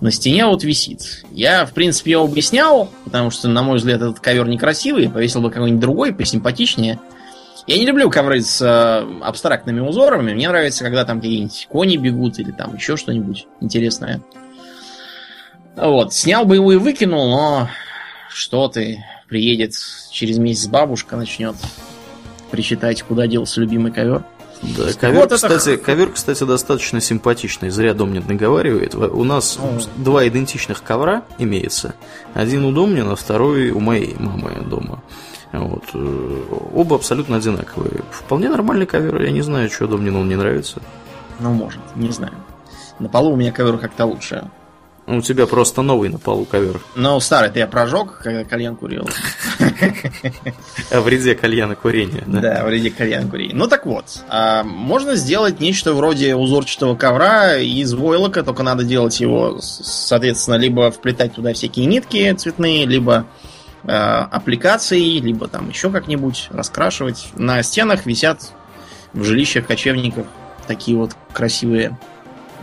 [0.00, 1.24] на стене вот висит.
[1.30, 5.40] Я, в принципе, его бы снял, потому что, на мой взгляд, этот ковер некрасивый, повесил
[5.40, 6.98] бы какой-нибудь другой, посимпатичнее.
[7.66, 10.34] Я не люблю ковры с э, абстрактными узорами.
[10.34, 14.20] Мне нравится, когда там какие-нибудь кони бегут или там еще что-нибудь интересное.
[15.76, 17.68] Вот, снял бы его и выкинул, но
[18.30, 19.72] что ты, приедет
[20.10, 21.56] через месяц бабушка, начнет
[22.50, 24.24] причитать, куда делся любимый ковер.
[24.62, 25.84] Да, ковер, вот кстати, это...
[25.84, 27.68] ковер, кстати, достаточно симпатичный.
[27.70, 28.94] Зря Домнин наговаривает.
[28.94, 29.80] У нас ну...
[30.02, 31.94] два идентичных ковра имеется.
[32.34, 35.02] Один у Домнина, второй у моей мамы дома.
[35.52, 35.84] Вот.
[35.94, 36.42] Э,
[36.74, 38.02] оба абсолютно одинаковые.
[38.10, 39.22] Вполне нормальный ковер.
[39.22, 40.80] Я не знаю, что Домнину он не нравится.
[41.38, 42.34] Ну, может, не знаю.
[42.98, 44.50] На полу у меня ковер как-то лучше.
[45.08, 46.80] У тебя просто новый на полу ковер.
[46.96, 49.08] Ну, старый-то я прожег, когда кальян курил.
[50.90, 52.40] О вреде кальяна курения, да?
[52.40, 53.54] Да, о вреде кальяна курения.
[53.54, 59.20] Ну так вот, а, можно сделать нечто вроде узорчатого ковра из войлока, только надо делать
[59.20, 63.26] его, соответственно, либо вплетать туда всякие нитки цветные, либо
[63.84, 67.28] а, аппликации, либо там еще как-нибудь раскрашивать.
[67.36, 68.52] На стенах висят
[69.12, 70.26] в жилищах кочевников
[70.66, 71.96] такие вот красивые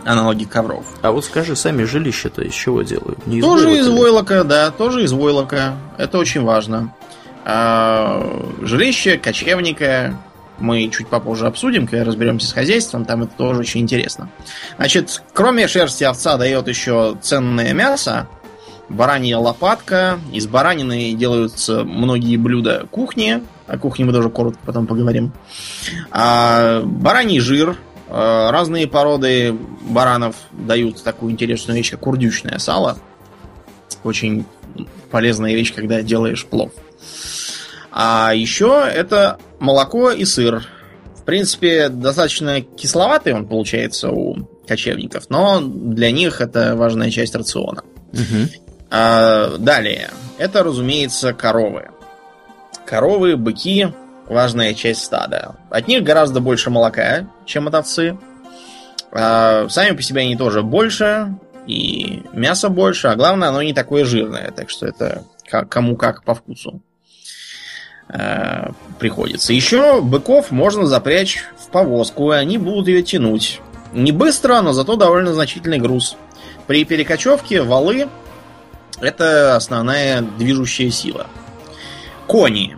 [0.04, 0.84] аналоги ковров.
[1.02, 3.26] А вот скажи, сами жилища-то из чего делают?
[3.26, 5.74] Не из тоже войлока, из войлока, да, тоже из войлока.
[5.98, 6.94] Это очень важно.
[7.44, 10.18] А, жилище кочевника
[10.58, 14.30] мы чуть попозже обсудим, когда разберемся с хозяйством, там это тоже очень интересно.
[14.76, 18.28] Значит, кроме шерсти овца дает еще ценное мясо,
[18.88, 25.32] баранья лопатка, из баранины делаются многие блюда кухни, о кухне мы тоже коротко потом поговорим.
[26.10, 27.76] А, бараний жир,
[28.08, 32.98] разные породы баранов дают такую интересную вещь, как курдючное сало.
[34.02, 34.44] Очень
[35.10, 36.72] полезная вещь, когда делаешь плов.
[37.90, 40.66] А еще это молоко и сыр.
[41.16, 47.82] В принципе, достаточно кисловатый он получается у кочевников, но для них это важная часть рациона.
[48.12, 48.50] Угу.
[48.90, 50.10] А, далее.
[50.38, 51.90] Это, разумеется, коровы.
[52.84, 53.88] Коровы, быки,
[54.28, 55.56] важная часть стада.
[55.70, 58.18] От них гораздо больше молока, чем от овцы.
[59.12, 61.34] А сами по себе они тоже больше,
[61.66, 65.22] и мясо больше, а главное, оно не такое жирное, так что это
[65.68, 66.80] кому как по вкусу
[68.08, 69.52] э, приходится.
[69.52, 73.60] Еще быков можно запрячь в повозку, и они будут ее тянуть.
[73.92, 76.16] Не быстро, но зато довольно значительный груз.
[76.66, 78.08] При перекочевке валы
[79.00, 81.26] это основная движущая сила.
[82.26, 82.76] Кони.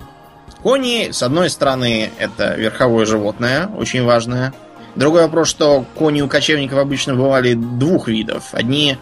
[0.66, 4.52] Кони, с одной стороны, это верховое животное, очень важное.
[4.96, 8.48] Другой вопрос, что кони у кочевников обычно бывали двух видов.
[8.50, 8.98] Одни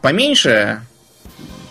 [0.00, 0.80] поменьше,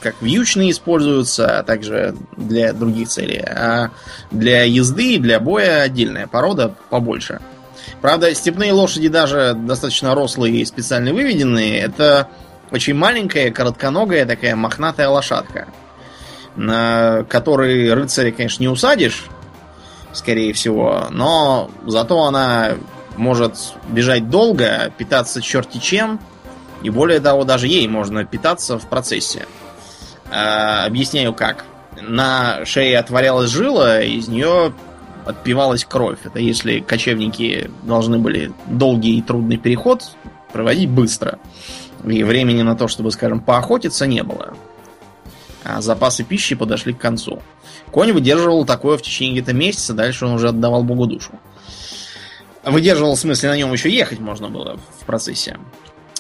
[0.02, 3.40] как вьючные используются, а также для других целей.
[3.40, 3.90] А
[4.30, 7.42] для езды и для боя отдельная порода побольше.
[8.02, 11.80] Правда, степные лошади даже достаточно рослые и специально выведенные.
[11.80, 12.28] Это
[12.70, 15.70] очень маленькая, коротконогая такая мохнатая лошадка
[16.56, 19.26] на который рыцаря, конечно, не усадишь,
[20.14, 22.72] скорее всего, но зато она
[23.18, 26.20] может бежать долго, питаться черти чем,
[26.82, 29.46] и более того, даже ей можно питаться в процессе.
[30.32, 31.66] А, объясняю как.
[32.02, 34.74] На шее отворялась жила, из нее
[35.26, 36.20] отпивалась кровь.
[36.24, 40.04] Это если кочевники должны были долгий и трудный переход
[40.52, 41.38] проводить быстро.
[42.04, 44.56] И времени на то, чтобы, скажем, поохотиться не было
[45.64, 47.42] а запасы пищи подошли к концу.
[47.92, 51.32] Конь выдерживал такое в течение где-то месяца, дальше он уже отдавал Богу душу.
[52.64, 55.58] Выдерживал, в смысле, на нем еще ехать можно было в процессе.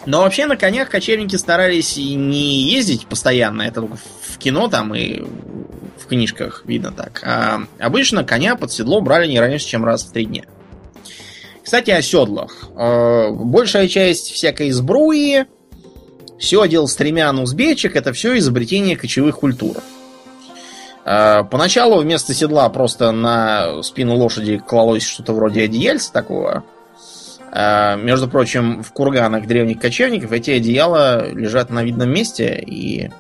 [0.06, 4.95] Но вообще на конях кочевники старались и не ездить постоянно, это только в кино там
[4.95, 7.21] и в книжках видно так.
[7.23, 10.43] А обычно коня под седло брали не раньше, чем раз в три дня.
[11.63, 12.69] Кстати, о седлах.
[12.75, 15.45] Э, большая часть всякой сбруи,
[16.41, 19.77] седел, стремян, узбечек, это все изобретение кочевых культур.
[21.06, 26.63] Э, поначалу вместо седла просто на спину лошади клалось что-то вроде одеяльца такого.
[27.51, 33.12] Э, между прочим, в курганах древних кочевников эти одеяла лежат на видном месте, и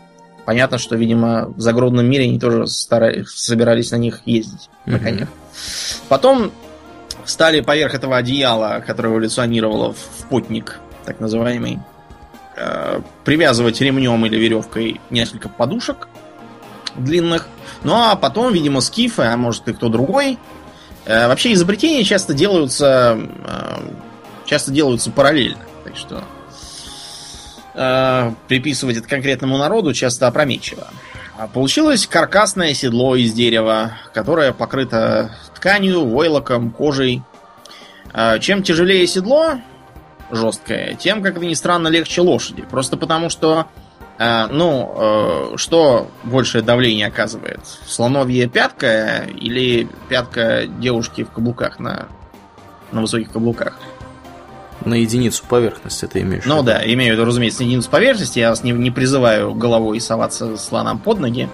[0.45, 5.29] понятно, что, видимо, в загородном мире они тоже старались, собирались на них ездить, на конях.
[6.09, 6.51] Потом
[7.25, 11.79] стали поверх этого одеяла, которое эволюционировало в путник, так называемый,
[12.55, 16.07] э, привязывать ремнем или веревкой несколько подушек
[16.95, 17.47] длинных.
[17.83, 20.37] Ну а потом, видимо, скифы, а может и кто другой.
[21.05, 23.79] Э, вообще изобретения часто делаются э,
[24.45, 25.63] часто делаются параллельно.
[25.83, 26.23] Так что
[28.49, 30.89] приписывать это конкретному народу часто опрометчиво.
[31.37, 37.23] А получилось каркасное седло из дерева, которое покрыто тканью, войлоком, кожей.
[38.13, 39.55] А, чем тяжелее седло,
[40.31, 42.63] жесткое, тем, как это ни странно, легче лошади.
[42.63, 43.67] Просто потому, что
[44.23, 47.61] а, ну, э, что большее давление оказывает?
[47.87, 52.07] Слоновья пятка или пятка девушки в каблуках на,
[52.91, 53.79] на высоких каблуках?
[54.85, 56.45] На единицу поверхности ты имеешь?
[56.45, 58.37] Ну да, имею в виду, разумеется, на единицу поверхности.
[58.37, 61.49] Я вас не, не призываю головой соваться слонам под ноги.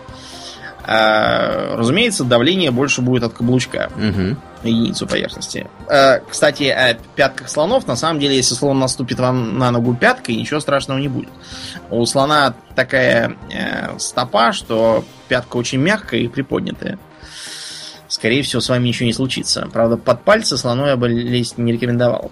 [0.89, 4.37] А, разумеется, давление больше будет от каблучка угу.
[4.63, 5.67] единицу поверхности.
[5.89, 7.85] А, кстати, о пятках слонов.
[7.87, 11.29] На самом деле, если слон наступит вам на ногу пяткой, ничего страшного не будет.
[11.89, 16.97] У слона такая э, стопа, что пятка очень мягкая и приподнятая.
[18.07, 19.67] Скорее всего, с вами ничего не случится.
[19.73, 22.31] Правда, под пальцы слону я бы лезть не рекомендовал.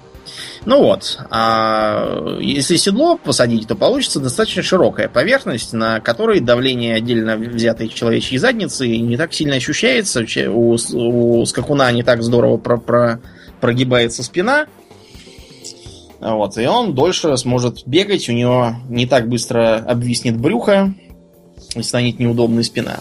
[0.66, 7.38] Ну вот, а если седло посадить, то получится достаточно широкая поверхность, на которой давление отдельно
[7.38, 10.26] взятой человечьей задницы не так сильно ощущается.
[10.50, 13.22] У, у скакуна не так здорово про, про,
[13.62, 14.66] прогибается спина.
[16.20, 20.94] Вот, и он дольше сможет бегать, у него не так быстро обвиснет брюхо
[21.76, 22.98] и станет неудобной спина.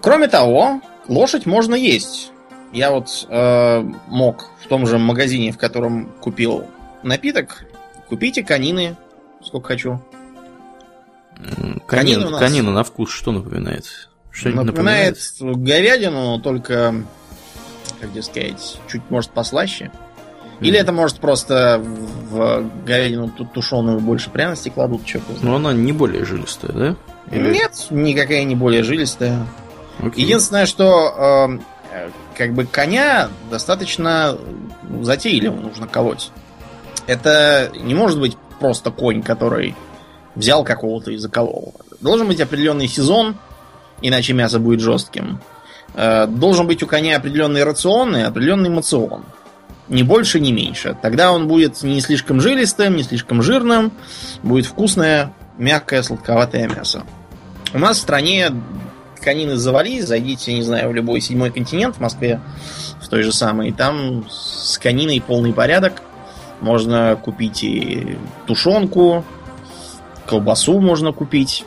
[0.00, 2.30] Кроме того, лошадь можно есть.
[2.72, 6.66] Я вот э, мог в том же магазине, в котором купил
[7.02, 7.64] напиток,
[8.08, 8.96] купите конины,
[9.42, 10.00] сколько хочу.
[11.86, 12.40] Канин, нас...
[12.40, 14.08] Канина на вкус что напоминает?
[14.30, 16.94] Что напоминает, напоминает говядину, только,
[18.00, 19.90] как тебе сказать, чуть может послаще.
[20.60, 20.82] Или mm.
[20.82, 26.72] это может просто в говядину тушеную больше пряности кладут, что Но она не более жилистая,
[26.72, 26.96] да?
[27.30, 27.52] Или...
[27.52, 29.46] Нет, никакая не более жилистая.
[30.00, 30.12] Okay.
[30.16, 31.58] Единственное, что
[31.92, 34.38] э, как бы коня достаточно
[35.00, 36.30] затейливо нужно колоть.
[37.06, 39.74] Это не может быть просто конь, который
[40.34, 41.74] взял какого-то и заколол.
[42.00, 43.36] Должен быть определенный сезон,
[44.02, 45.40] иначе мясо будет жестким.
[45.94, 49.24] Э, должен быть у коня определенный рацион и определенный мацион.
[49.88, 50.96] Ни больше, ни меньше.
[51.00, 53.92] Тогда он будет не слишком жилистым, не слишком жирным.
[54.42, 57.04] Будет вкусное, мягкое, сладковатое мясо.
[57.72, 58.50] У нас в стране
[59.26, 62.40] конины завались, зайдите, не знаю, в любой седьмой континент в Москве,
[63.02, 66.00] в той же самой, там с кониной полный порядок.
[66.60, 69.24] Можно купить и тушенку,
[70.26, 71.64] колбасу можно купить.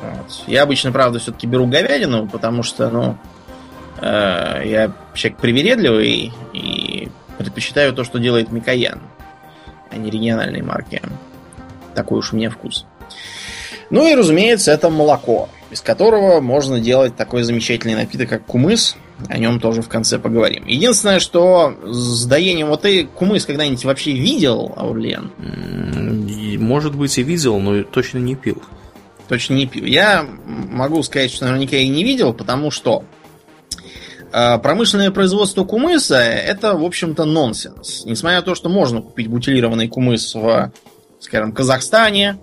[0.00, 0.44] Вот.
[0.46, 3.18] Я обычно, правда, все-таки беру говядину, потому что, ну,
[4.00, 9.00] э, я человек привередливый и предпочитаю то, что делает Микоян,
[9.90, 11.02] а не региональные марки.
[11.96, 12.86] Такой уж у меня вкус.
[13.90, 18.94] Ну и, разумеется, это молоко из которого можно делать такой замечательный напиток, как кумыс.
[19.28, 20.64] О нем тоже в конце поговорим.
[20.66, 22.68] Единственное, что с доением...
[22.68, 25.32] Вот ты кумыс когда-нибудь вообще видел, Аурлиен?
[26.60, 28.62] Может быть и видел, но точно не пил.
[29.26, 29.84] Точно не пил.
[29.84, 33.04] Я могу сказать, что наверняка и не видел, потому что
[34.32, 38.04] э, промышленное производство кумыса это, в общем-то, нонсенс.
[38.04, 40.72] Несмотря на то, что можно купить бутилированный кумыс в,
[41.18, 42.38] скажем, Казахстане,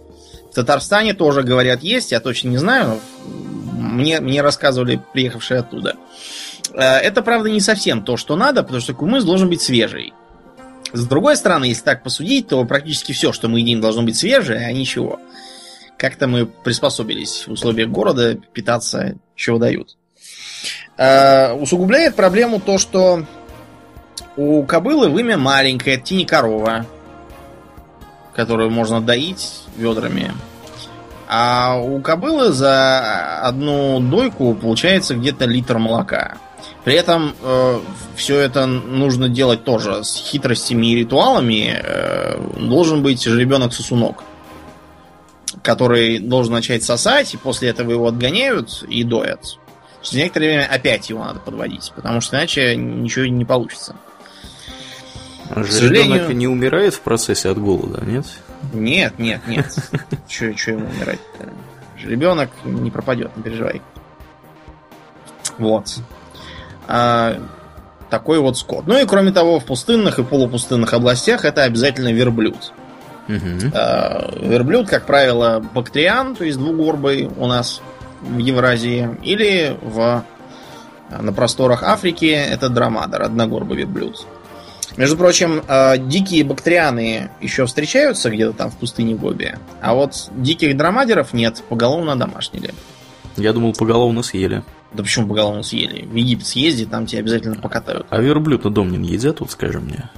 [0.52, 3.00] в Татарстане тоже, говорят, есть, я точно не знаю.
[3.74, 5.96] Мне, мне рассказывали приехавшие оттуда.
[6.74, 10.14] Э, это, правда, не совсем то, что надо, потому что кумыс должен быть свежий.
[10.92, 14.66] С другой стороны, если так посудить, то практически все, что мы едим, должно быть свежее,
[14.68, 15.22] а ничего.
[15.98, 19.96] Как-то мы приспособились в условиях города питаться, чего дают.
[20.98, 23.26] Э, усугубляет проблему то, что
[24.36, 26.86] у кобылы вымя маленькое, это не корова
[28.36, 30.32] которую можно доить ведрами.
[31.28, 36.38] А у кобылы за одну дойку получается где-то литр молока.
[36.84, 37.80] При этом э,
[38.16, 41.80] все это нужно делать тоже с хитростями и ритуалами.
[41.82, 44.24] Э, должен быть жеребенок-сосунок,
[45.62, 49.58] который должен начать сосать, и после этого его отгоняют и доят.
[50.02, 53.96] Через некоторое время опять его надо подводить, потому что иначе ничего не получится.
[55.54, 56.16] А же сожалению...
[56.16, 58.26] ребенок не умирает в процессе от голода, нет?
[58.74, 59.68] Нет, нет, нет.
[60.28, 61.50] Че ему умирать-то?
[62.04, 63.82] Ребенок не пропадет, не переживай.
[65.58, 66.00] Вот.
[66.88, 67.38] А,
[68.10, 68.88] такой вот скот.
[68.88, 72.74] Ну и кроме того, в пустынных и полупустынных областях это обязательно верблюд.
[73.28, 73.72] Угу.
[73.74, 77.82] А, верблюд, как правило, бактриан, то есть двугорбый у нас
[78.22, 80.24] в Евразии, или в,
[81.10, 84.26] на просторах Африки это драмадер, одногорбый верблюд.
[84.98, 90.76] Между прочим, э, дикие бактрианы еще встречаются где-то там в пустыне Гоби, а вот диких
[90.76, 92.74] драмадеров нет, поголовно домашнили.
[93.38, 94.64] Я думал, поголовно съели.
[94.94, 96.06] Да почему поголовно съели?
[96.06, 98.06] В Египет съезди, там тебя обязательно покатают.
[98.10, 100.10] А верблюд на дом не едят, вот скажи мне.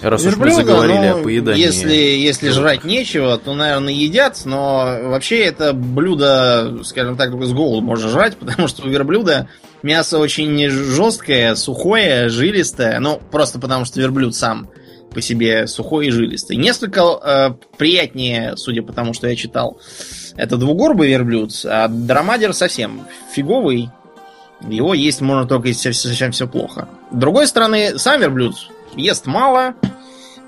[0.00, 1.62] Раз уж мы заговорили ну, о поедании.
[1.62, 7.52] Если, если жрать нечего, то, наверное, едят, но вообще это блюдо, скажем так, только с
[7.52, 9.48] голоду можно жрать, потому что у верблюда
[9.82, 12.98] мясо очень жесткое, сухое, жилистое.
[13.00, 14.68] Ну, просто потому что верблюд сам
[15.12, 16.56] по себе сухой и жилистый.
[16.56, 19.78] Несколько э, приятнее, судя по тому, что я читал,
[20.36, 23.90] это двугорбый верблюд, а драмадер совсем фиговый.
[24.68, 26.88] Его есть можно только если совсем все плохо.
[27.10, 28.54] С другой стороны, сам верблюд
[28.94, 29.74] ест мало,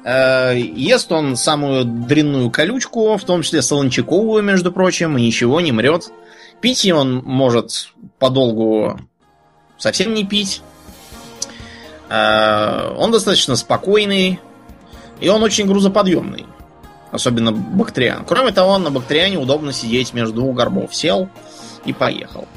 [0.05, 5.73] э, ест он самую дрянную колючку, в том числе солончаковую, между прочим, и ничего не
[5.73, 6.11] мрет.
[6.61, 8.99] Пить он может подолгу
[9.85, 10.63] совсем не пить.
[12.09, 14.41] Э, он достаточно спокойный,
[15.21, 16.47] и он очень грузоподъемный.
[17.13, 18.25] Особенно бактриан.
[18.27, 20.95] Кроме того, на бактриане удобно сидеть между двух горбов.
[20.95, 21.29] Сел
[21.85, 22.49] и поехал.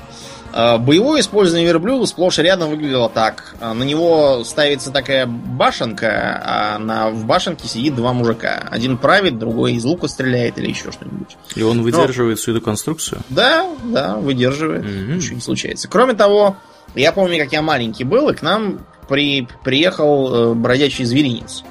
[0.53, 3.55] А, боевое использование верблюда сплошь и рядом выглядело так.
[3.59, 8.67] А, на него ставится такая башенка, а на, в башенке сидит два мужика.
[8.71, 11.38] Один правит, другой из лука стреляет или еще что-нибудь.
[11.55, 12.41] И он выдерживает Но...
[12.41, 13.21] всю эту конструкцию?
[13.30, 14.84] Да, да, выдерживает.
[14.84, 15.15] Mm-hmm.
[15.15, 15.88] Ничего не случается.
[15.88, 16.55] Кроме того,
[16.95, 21.63] я помню, как я маленький был, и к нам при, приехал э, бродячий зверинец.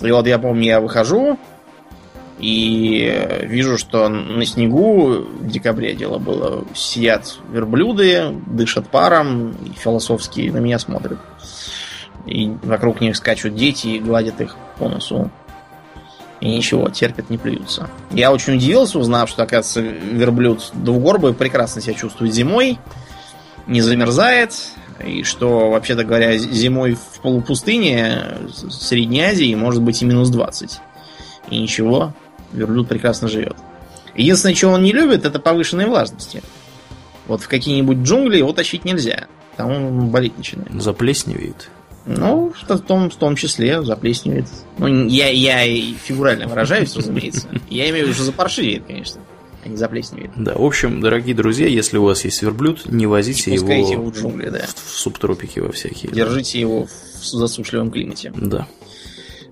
[0.00, 1.38] И вот я помню, я выхожу,
[2.38, 6.64] и вижу, что на снегу в декабре дело было.
[6.74, 11.18] Сидят верблюды, дышат паром и философски на меня смотрят.
[12.26, 15.30] И вокруг них скачут дети и гладят их по носу.
[16.40, 17.90] И ничего, терпят, не плюются.
[18.12, 22.78] Я очень удивился, узнав, что, оказывается, верблюд двугорбый прекрасно себя чувствует зимой,
[23.68, 24.54] не замерзает,
[25.04, 28.38] и что, вообще-то говоря, зимой в полупустыне
[28.70, 30.80] Средней Азии может быть и минус 20.
[31.50, 32.14] И ничего,
[32.52, 33.56] верблюд прекрасно живет.
[34.16, 36.42] Единственное, чего он не любит, это повышенной влажности.
[37.26, 39.28] Вот в какие-нибудь джунгли его тащить нельзя.
[39.56, 40.82] Там он болеть начинает.
[40.82, 41.70] Заплесневеет.
[42.06, 44.46] Ну, в том, в том числе заплесневеет.
[44.78, 47.48] Ну, я, я фигурально выражаюсь, разумеется.
[47.68, 49.20] Я имею в виду, что запаршивеет, конечно.
[49.64, 50.30] Не заплесневеет.
[50.36, 54.14] Да, в общем, дорогие друзья, если у вас есть верблюд, не возите его, его в
[54.16, 54.60] джунгли, да.
[54.60, 56.12] в, в субтропики во всякие.
[56.12, 56.58] Держите да.
[56.60, 58.32] его в засушливом климате.
[58.36, 58.66] Да.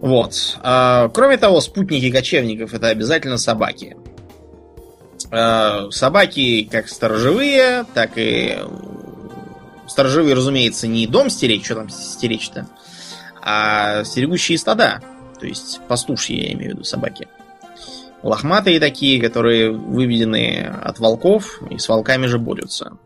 [0.00, 0.58] Вот.
[0.62, 3.96] А, кроме того, спутники кочевников это обязательно собаки.
[5.30, 8.58] А, собаки как сторожевые, так и
[9.88, 12.68] сторожевые, разумеется, не дом стеречь, что там стеречь-то,
[13.42, 15.00] а стерегущие стада.
[15.40, 17.28] То есть пастушьи, я имею в виду, собаки.
[18.22, 22.96] Лохматые такие, которые выведены от волков и с волками же борются.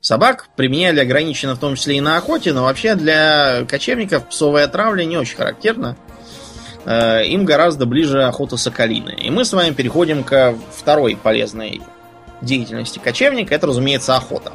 [0.00, 5.04] Собак применяли ограниченно в том числе и на охоте, но вообще для кочевников псовая травля
[5.04, 5.96] не очень характерна.
[6.86, 9.10] Э, им гораздо ближе охота соколины.
[9.10, 11.82] И мы с вами переходим ко второй полезной
[12.40, 13.54] деятельности кочевника.
[13.54, 14.52] Это, разумеется, охота.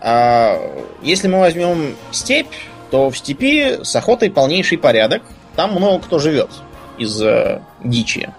[0.00, 0.56] А,
[1.02, 2.52] если мы возьмем степь,
[2.90, 5.22] то в степи с охотой полнейший порядок.
[5.56, 6.50] Там много кто живет
[6.98, 8.32] из э, дичи.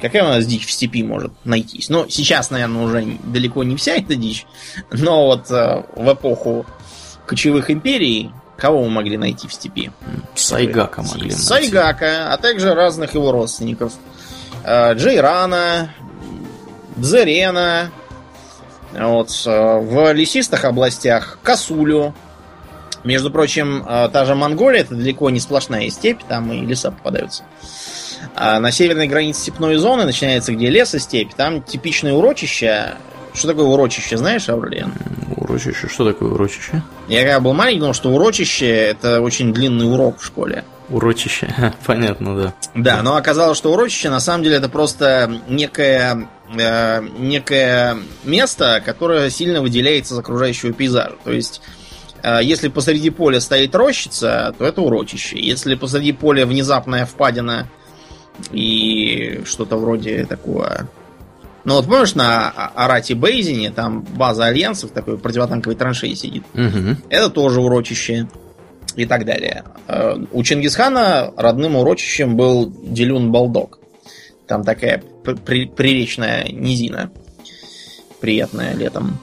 [0.00, 1.88] Какая у нас дичь в степи может найтись?
[1.88, 4.46] Ну, сейчас, наверное, уже далеко не вся эта дичь,
[4.90, 6.66] но вот э, в эпоху
[7.26, 9.90] кочевых империй кого мы могли найти в степи?
[10.34, 11.42] Сайгака могли найти.
[11.42, 13.92] Сайгака, а также разных его родственников.
[14.64, 15.94] Э, Джейрана,
[16.96, 17.90] Дзерена,
[18.92, 22.14] вот, э, в лесистых областях Касулю.
[23.06, 27.44] Между прочим, э, та же Монголия это далеко не сплошная степь, там и леса попадаются.
[28.34, 31.32] А на северной границе степной зоны начинается где лес и степь.
[31.34, 32.94] Там типичное урочище.
[33.32, 34.92] Что такое урочище, знаешь, Аурлиен?
[35.36, 35.86] Урочище?
[35.86, 36.82] Что такое урочище?
[37.06, 40.64] Я когда был маленький, думал, что урочище это очень длинный урок в школе.
[40.88, 42.54] Урочище, понятно, да.
[42.74, 46.26] Да, но оказалось, что урочище на самом деле это просто некое,
[46.58, 51.14] э, некое место, которое сильно выделяется из окружающего пейзажа.
[51.22, 51.62] То есть
[52.42, 55.38] если посреди поля стоит рощица, то это урочище.
[55.38, 57.68] Если посреди поля внезапная впадина
[58.50, 60.88] и что-то вроде такого.
[61.64, 66.44] Ну вот помнишь, на Арате Бейзине там база альянсов такой противотанковой траншеи сидит.
[66.54, 66.96] Угу.
[67.10, 68.28] Это тоже урочище.
[68.94, 69.64] и так далее.
[69.88, 73.78] Э, у Чингисхана родным урочищем был Делюн Балдок.
[74.46, 75.02] Там такая
[75.44, 77.10] при приречная низина.
[78.20, 79.18] Приятная летом.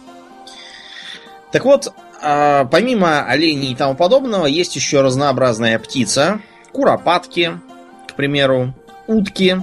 [1.52, 1.94] Так вот,
[2.24, 6.40] а, помимо оленей и тому подобного, есть еще разнообразная птица.
[6.72, 7.60] Куропатки,
[8.08, 8.74] к примеру,
[9.08, 9.58] утки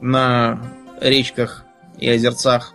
[0.00, 0.58] на
[1.00, 1.64] речках
[1.98, 2.74] и озерцах.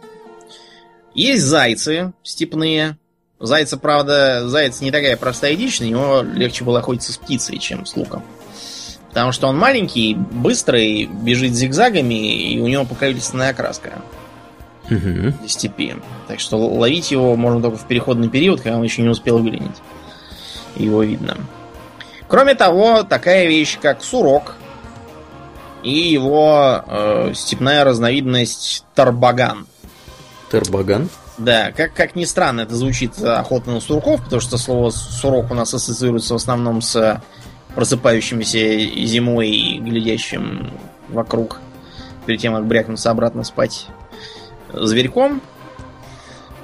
[1.13, 2.97] Есть зайцы степные,
[3.39, 7.85] Зайца, правда, заяц не такая простая дичь, на него легче было охотиться с птицей, чем
[7.85, 8.23] с луком.
[9.09, 14.01] Потому что он маленький, быстрый, бежит зигзагами, и у него покровительственная окраска
[14.89, 15.33] угу.
[15.39, 15.95] для степи.
[16.27, 19.77] Так что ловить его можно только в переходный период, когда он еще не успел выленить.
[20.75, 21.37] Его видно.
[22.27, 24.55] Кроме того, такая вещь, как сурок
[25.83, 29.67] и его э, степная разновидность тарбаган.
[30.49, 31.09] Тарбаган?
[31.37, 35.53] Да, как, как ни странно, это звучит охота на сурков, потому что слово сурок у
[35.53, 37.21] нас ассоциируется в основном с
[37.75, 40.71] просыпающимся зимой и глядящим
[41.09, 41.59] вокруг
[42.25, 43.87] перед тем, как брякнуться обратно спать
[44.75, 45.41] зверьком,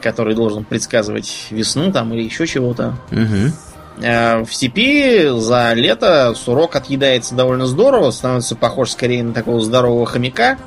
[0.01, 2.95] который должен предсказывать весну там или еще чего-то.
[3.11, 4.45] Угу.
[4.45, 10.57] В степи за лето сурок отъедается довольно здорово, становится похож скорее на такого здорового хомяка,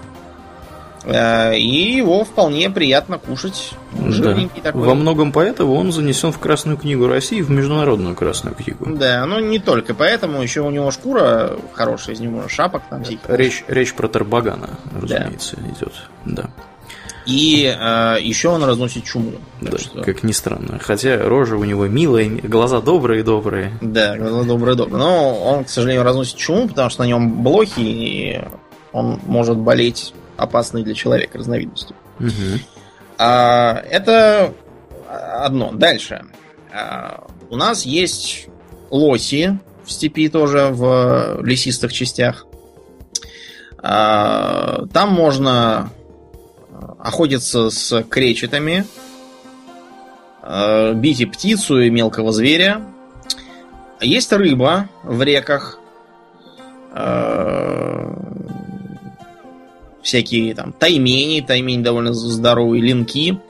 [1.04, 3.72] Э, и его вполне приятно кушать.
[4.06, 4.72] Жирненький да.
[4.72, 4.86] такой.
[4.86, 8.86] Во многом поэтому он занесен в Красную книгу России, в Международную Красную книгу.
[8.96, 13.28] Да, но не только поэтому, еще у него шкура хорошая, из него шапок там всяких.
[13.28, 15.68] Речь, речь про Тарбагана, разумеется, да.
[15.68, 15.92] идет.
[16.24, 16.50] Да.
[17.26, 19.32] И э, еще он разносит чуму.
[19.60, 20.02] Да, что...
[20.02, 20.78] как ни странно.
[20.78, 23.78] Хотя рожа у него милая, глаза добрые-добрые.
[23.80, 24.98] Да, глаза добрые-добрые.
[24.98, 28.44] Но он, к сожалению, разносит чуму, потому что на нем блохи, и
[28.92, 31.96] он может болеть опасной для человека разновидностью.
[32.20, 32.60] Угу.
[33.18, 34.52] А, это
[35.08, 35.72] одно.
[35.72, 36.24] Дальше.
[36.72, 38.48] А, у нас есть
[38.90, 42.46] лоси в степи тоже, в лесистых частях.
[43.78, 45.90] А, там можно
[46.98, 48.86] охотиться с кречетами,
[50.42, 52.82] а, бить и птицу, и мелкого зверя.
[54.00, 55.78] Есть рыба в реках.
[56.92, 58.14] А,
[60.02, 63.40] всякие там таймени, таймень довольно здоровые, линки.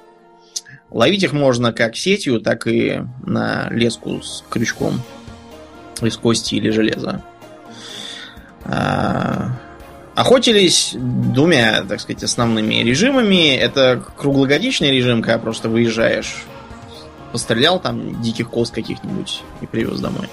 [0.90, 5.00] Ловить их можно как сетью, так и на леску с крючком
[6.00, 7.22] из кости или железа.
[10.14, 13.56] Охотились двумя, так сказать, основными режимами.
[13.56, 16.44] Это круглогодичный режим, когда просто выезжаешь,
[17.32, 20.28] пострелял там диких коз каких-нибудь и привез домой.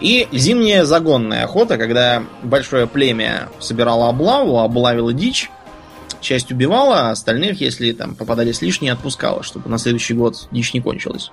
[0.00, 5.50] И зимняя загонная охота, когда большое племя собирало облаву, облавило дичь,
[6.20, 10.80] часть убивала, а остальных, если там попадались лишние, отпускала, чтобы на следующий год дичь не
[10.80, 11.32] кончилась.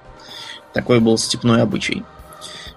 [0.73, 2.03] Такой был степной обычай.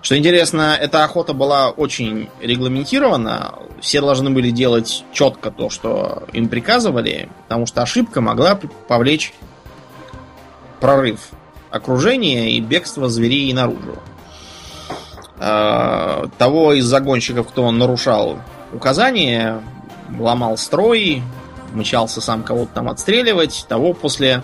[0.03, 3.55] Что интересно, эта охота была очень регламентирована.
[3.80, 9.34] Все должны были делать четко то, что им приказывали, потому что ошибка могла повлечь
[10.80, 11.28] прорыв
[11.70, 13.98] окружения и бегство зверей наружу.
[15.38, 18.38] Э, того из загонщиков, кто нарушал
[18.72, 19.62] указания,
[20.18, 21.22] ломал строй,
[21.72, 24.42] мчался сам кого-то там отстреливать, того после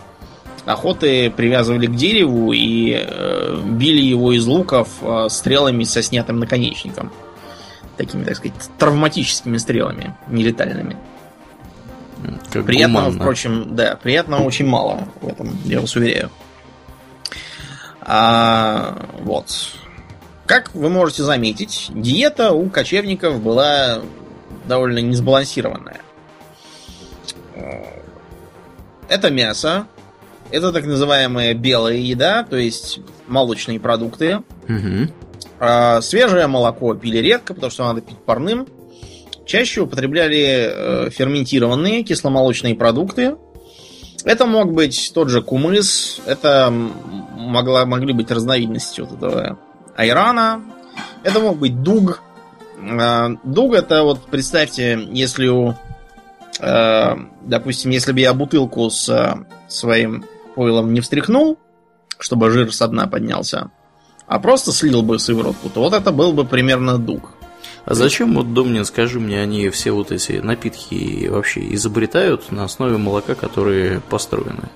[0.66, 7.12] охоты привязывали к дереву и э, били его из луков э, стрелами со снятым наконечником.
[7.96, 10.96] Такими, так сказать, травматическими стрелами, нелетальными.
[12.52, 13.20] Как приятного, гуманно.
[13.20, 16.30] впрочем, да, приятного очень мало в этом, я вас уверяю.
[18.00, 19.72] А, вот.
[20.46, 24.00] Как вы можете заметить, диета у кочевников была
[24.66, 26.00] довольно несбалансированная.
[29.08, 29.86] Это мясо,
[30.50, 34.42] это так называемая белая еда, то есть молочные продукты.
[34.68, 35.10] Угу.
[35.58, 38.66] А, свежее молоко пили редко, потому что надо пить парным.
[39.46, 40.70] Чаще употребляли
[41.06, 43.36] э, ферментированные кисломолочные продукты.
[44.24, 49.58] Это мог быть тот же кумыс, это могла, могли быть разновидности вот этого
[49.96, 50.64] айрана.
[51.22, 52.22] Это мог быть дуг.
[52.80, 55.74] А, дуг это вот представьте, если у
[56.60, 60.24] а, допустим, если бы я бутылку с а, своим
[60.56, 61.58] пойлом не встряхнул,
[62.18, 63.70] чтобы жир со дна поднялся,
[64.26, 67.30] а просто слил бы сыворотку, то вот это был бы примерно дуг.
[67.84, 72.96] А зачем, вот, Домнин, скажи мне, они все вот эти напитки вообще изобретают на основе
[72.96, 74.68] молока, которые построены?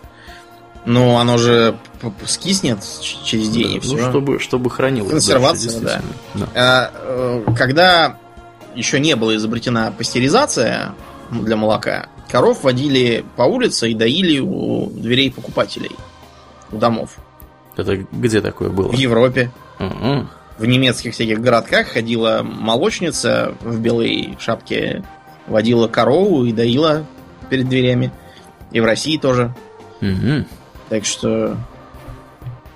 [0.87, 1.77] Ну, оно же
[2.25, 2.79] скиснет
[3.25, 3.97] через день да, и все.
[3.97, 5.11] Ну, чтобы, чтобы хранилось.
[5.11, 6.03] Консервация, дальше,
[6.35, 6.41] да.
[6.41, 6.49] да.
[6.55, 8.17] А, э, когда
[8.77, 10.95] еще не была изобретена пастеризация
[11.31, 15.93] для молока, коров водили по улице и доили у дверей покупателей,
[16.73, 17.17] у домов.
[17.77, 18.89] Это где такое было?
[18.89, 19.51] В Европе.
[19.79, 20.27] Угу.
[20.59, 25.03] в немецких всяких городках ходила молочница в белой шапке,
[25.47, 27.07] водила корову и доила
[27.49, 28.13] перед дверями.
[28.71, 29.55] И в России тоже.
[30.03, 30.45] Угу.
[30.91, 31.57] Так что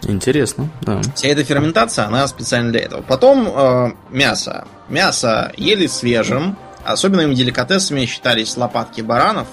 [0.07, 1.01] Интересно, да.
[1.15, 3.03] Вся эта ферментация, она специально для этого.
[3.03, 4.67] Потом э, мясо.
[4.89, 6.57] Мясо ели свежим.
[6.85, 9.49] Особенными деликатесами считались лопатки баранов.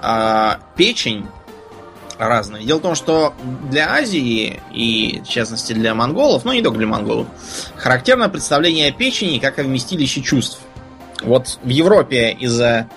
[0.00, 1.26] А печень
[2.18, 2.62] разная.
[2.62, 3.34] Дело в том, что
[3.70, 7.28] для Азии и, в частности, для монголов, ну не только для монголов,
[7.76, 10.60] характерно представление о печени как о вместилище чувств.
[11.22, 12.88] Вот в Европе из-за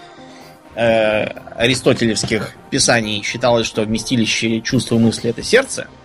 [0.76, 1.24] э,
[1.56, 5.88] аристотелевских писаний считалось, что вместилище чувств и мысли это сердце–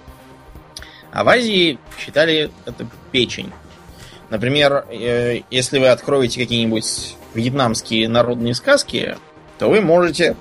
[1.16, 3.50] а в Азии считали это печень.
[4.30, 9.16] Например, э, если вы откроете какие-нибудь вьетнамские народные сказки,
[9.58, 10.36] то вы можете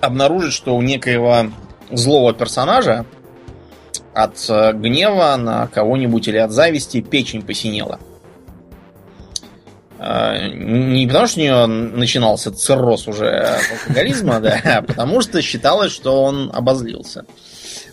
[0.00, 1.50] обнаружить, что у некоего
[1.90, 3.06] злого персонажа
[4.14, 8.00] от э, гнева на кого-нибудь или от зависти печень посинела.
[9.98, 15.92] Э, не потому, что у нее начинался цирроз уже алкоголизма, да, а потому что считалось,
[15.92, 17.24] что он обозлился.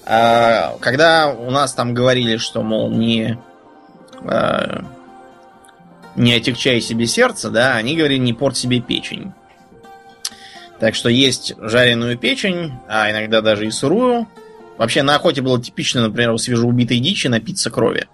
[0.04, 3.38] А, когда у нас там говорили, что, мол, не,
[6.16, 9.32] не отягчай себе сердце, да, они говорили, не порть себе печень.
[10.80, 14.28] Так что есть жареную печень, а иногда даже и сырую.
[14.78, 18.08] Вообще на охоте было типично, например, у свежеубитой дичи напиться крови.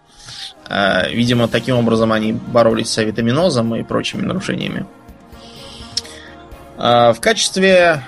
[0.67, 4.85] А, видимо, таким образом они боролись с авитаминозом и прочими нарушениями.
[6.75, 8.03] В качестве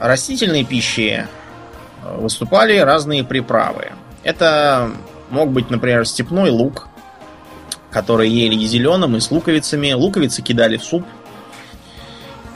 [0.00, 1.26] растительной пищи
[2.02, 3.92] выступали разные приправы.
[4.22, 4.90] Это
[5.30, 6.88] мог быть, например, степной лук,
[7.98, 9.92] который ели и зеленым, и с луковицами.
[9.92, 11.04] Луковицы кидали в суп.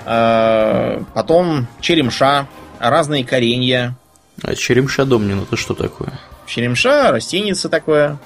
[0.05, 2.47] А, потом черемша,
[2.78, 3.97] разные коренья.
[4.45, 6.12] А черемша, Домнин, это что такое?
[6.47, 8.18] Черемша, растеница такое.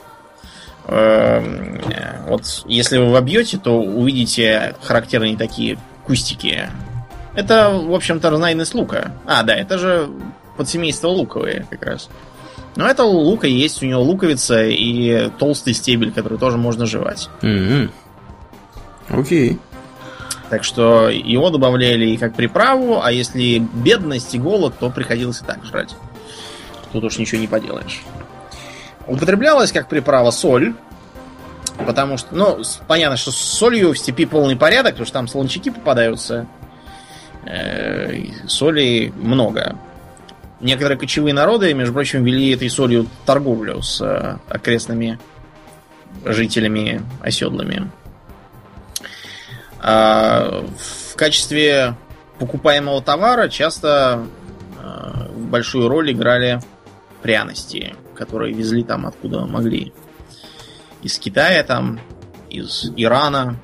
[0.84, 1.42] А,
[2.28, 6.68] вот если вы вобьете, то увидите характерные такие кустики.
[7.34, 9.12] Это, в общем-то, разновидность лука.
[9.24, 10.10] А, да, это же
[10.58, 12.10] подсемейство луковые как раз.
[12.76, 17.30] Но это у лука есть, у него луковица и толстый стебель, который тоже можно жевать.
[17.40, 17.90] Mm-hmm.
[19.08, 19.58] Окей.
[20.50, 25.44] Так что его добавляли и как приправу, а если бедность и голод, то приходилось и
[25.44, 25.96] так жрать.
[26.92, 28.02] Тут уж ничего не поделаешь.
[29.06, 30.74] Употреблялась как приправа соль,
[31.84, 35.70] потому что, ну, понятно, что с солью в степи полный порядок, потому что там солончаки
[35.70, 36.46] попадаются,
[37.44, 39.76] э, соли много.
[40.60, 45.18] Некоторые кочевые народы, между прочим, вели этой солью торговлю с э, окрестными
[46.24, 47.90] жителями оседлыми.
[49.80, 51.94] А в качестве
[52.38, 54.26] покупаемого товара часто
[54.82, 56.60] э, большую роль играли
[57.22, 59.92] пряности, которые везли там откуда могли.
[61.02, 62.00] Из Китая там,
[62.48, 63.58] из Ирана,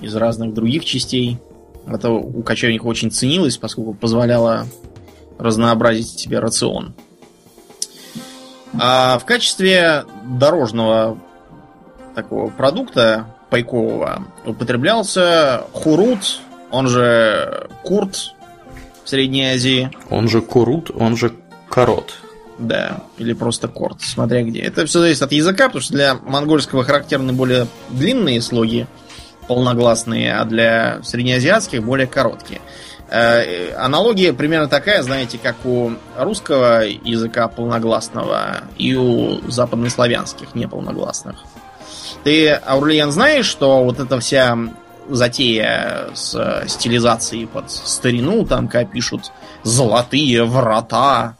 [0.00, 1.38] из разных других частей.
[1.86, 4.66] Это у кочевников очень ценилось, поскольку позволяло
[5.38, 6.94] разнообразить себе рацион.
[8.78, 11.18] А в качестве дорожного
[12.14, 18.34] такого продукта пайкового употреблялся хурут, он же курт
[19.04, 19.90] в Средней Азии.
[20.10, 21.32] Он же курут, он же
[21.68, 22.14] корот.
[22.58, 24.60] Да, или просто корт, смотря где.
[24.60, 28.86] Это все зависит от языка, потому что для монгольского характерны более длинные слоги,
[29.46, 32.60] полногласные, а для среднеазиатских более короткие.
[33.10, 41.36] Э, аналогия примерно такая, знаете, как у русского языка полногласного и у западнославянских неполногласных.
[42.24, 44.58] Ты, Аурлиен, знаешь, что вот эта вся
[45.08, 49.32] затея с стилизацией под старину, там, как пишут
[49.62, 51.36] «золотые врата»,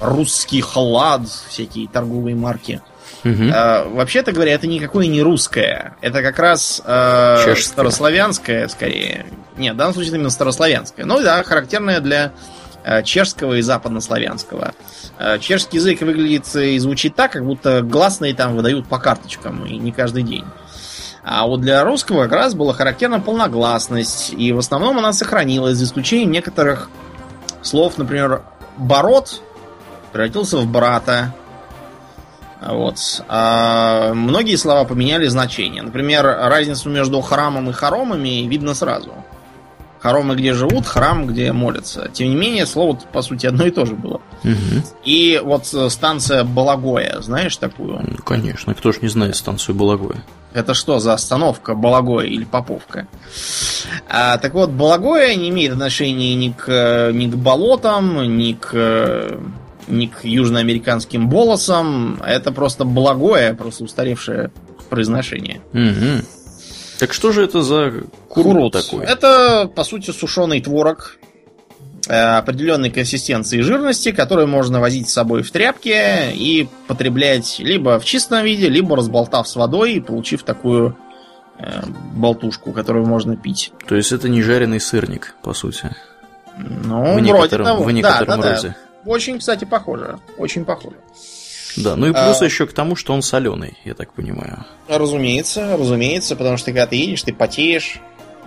[0.00, 2.82] «русский хлад», всякие торговые марки–
[3.24, 3.44] Угу.
[3.44, 5.96] Э, вообще-то говоря, это никакое не русское.
[6.00, 9.26] Это как раз э, старославянское, скорее.
[9.56, 11.06] Нет, в данном случае именно старославянское.
[11.06, 12.32] Ну да, характерное для
[12.84, 14.74] э, чешского и западнославянского.
[15.18, 19.76] Э, чешский язык выглядит и звучит так, как будто гласные там выдают по карточкам, и
[19.78, 20.44] не каждый день.
[21.24, 25.86] А вот для русского как раз была характерна полногласность, и в основном она сохранилась, за
[25.86, 26.90] исключением некоторых
[27.62, 28.42] слов, например,
[28.76, 29.40] «бород»
[30.12, 31.34] превратился в «брата»,
[32.72, 33.22] вот.
[33.28, 35.82] А многие слова поменяли значение.
[35.82, 39.12] Например, разницу между храмом и хоромами видно сразу.
[40.00, 42.10] Хоромы, где живут, храм, где молятся.
[42.12, 44.20] Тем не менее, слово по сути одно и то же было.
[44.44, 44.82] Угу.
[45.04, 48.00] И вот станция Балагоя, знаешь такую?
[48.02, 50.22] Ну, конечно, кто ж не знает станцию Балагоя.
[50.52, 53.08] Это что за остановка Балагоя или Поповка?
[54.08, 59.38] А, так вот, Балагоя не имеет отношения ни к, ни к болотам, ни к
[59.88, 62.22] ни к южноамериканским болосам.
[62.24, 64.50] Это просто благое, просто устаревшее
[64.88, 65.60] произношение.
[65.72, 66.24] Угу.
[66.98, 67.90] Так что же это за
[68.28, 69.04] курут, курут такой?
[69.04, 71.18] Это, по сути, сушеный творог
[72.08, 77.98] э, определенной консистенции и жирности, который можно возить с собой в тряпке и потреблять либо
[77.98, 80.96] в чистом виде, либо разболтав с водой и получив такую
[81.58, 81.82] э,
[82.14, 83.72] болтушку, которую можно пить.
[83.88, 85.90] То есть это не жареный сырник, по сути.
[86.56, 87.82] Ну, в вроде того.
[87.82, 88.68] В некотором да, да, роде.
[88.68, 88.93] Да.
[89.04, 90.18] Очень, кстати, похоже.
[90.38, 90.96] Очень похоже.
[91.76, 94.64] Да, ну и плюс а, еще к тому, что он соленый, я так понимаю.
[94.88, 98.00] Разумеется, разумеется, потому что когда ты едешь, ты потеешь,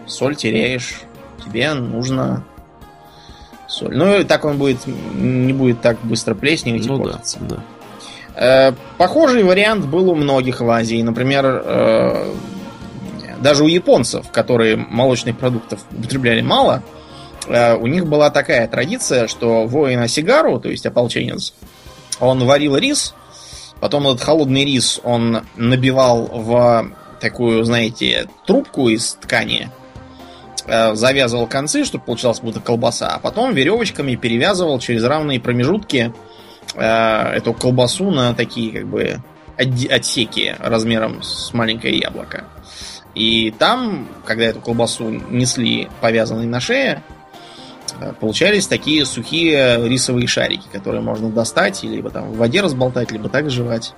[0.06, 1.02] соль теряешь,
[1.46, 2.46] тебе нужно
[3.68, 3.96] соль.
[3.96, 7.38] Ну и так он будет не будет так быстро плесневеть ну, и портиться.
[7.42, 7.64] Да, да.
[8.38, 11.02] Э, похожий вариант был у многих в Азии.
[11.02, 12.34] Например, э,
[13.42, 16.84] даже у японцев, которые молочных продуктов употребляли мало,
[17.48, 21.54] у них была такая традиция, что воин на сигару, то есть ополченец,
[22.20, 23.14] он варил рис,
[23.80, 29.70] потом этот холодный рис он набивал в такую, знаете, трубку из ткани,
[30.66, 36.14] э, завязывал концы, чтобы получалась будто колбаса, а потом веревочками перевязывал через равные промежутки
[36.76, 39.22] э, эту колбасу на такие как бы
[39.58, 42.44] отсеки размером с маленькое яблоко.
[43.16, 47.17] И там, когда эту колбасу несли повязанной на шее, Э,
[48.20, 53.50] получались такие сухие рисовые шарики, которые можно достать, либо там в воде разболтать, либо так
[53.50, 53.94] жевать.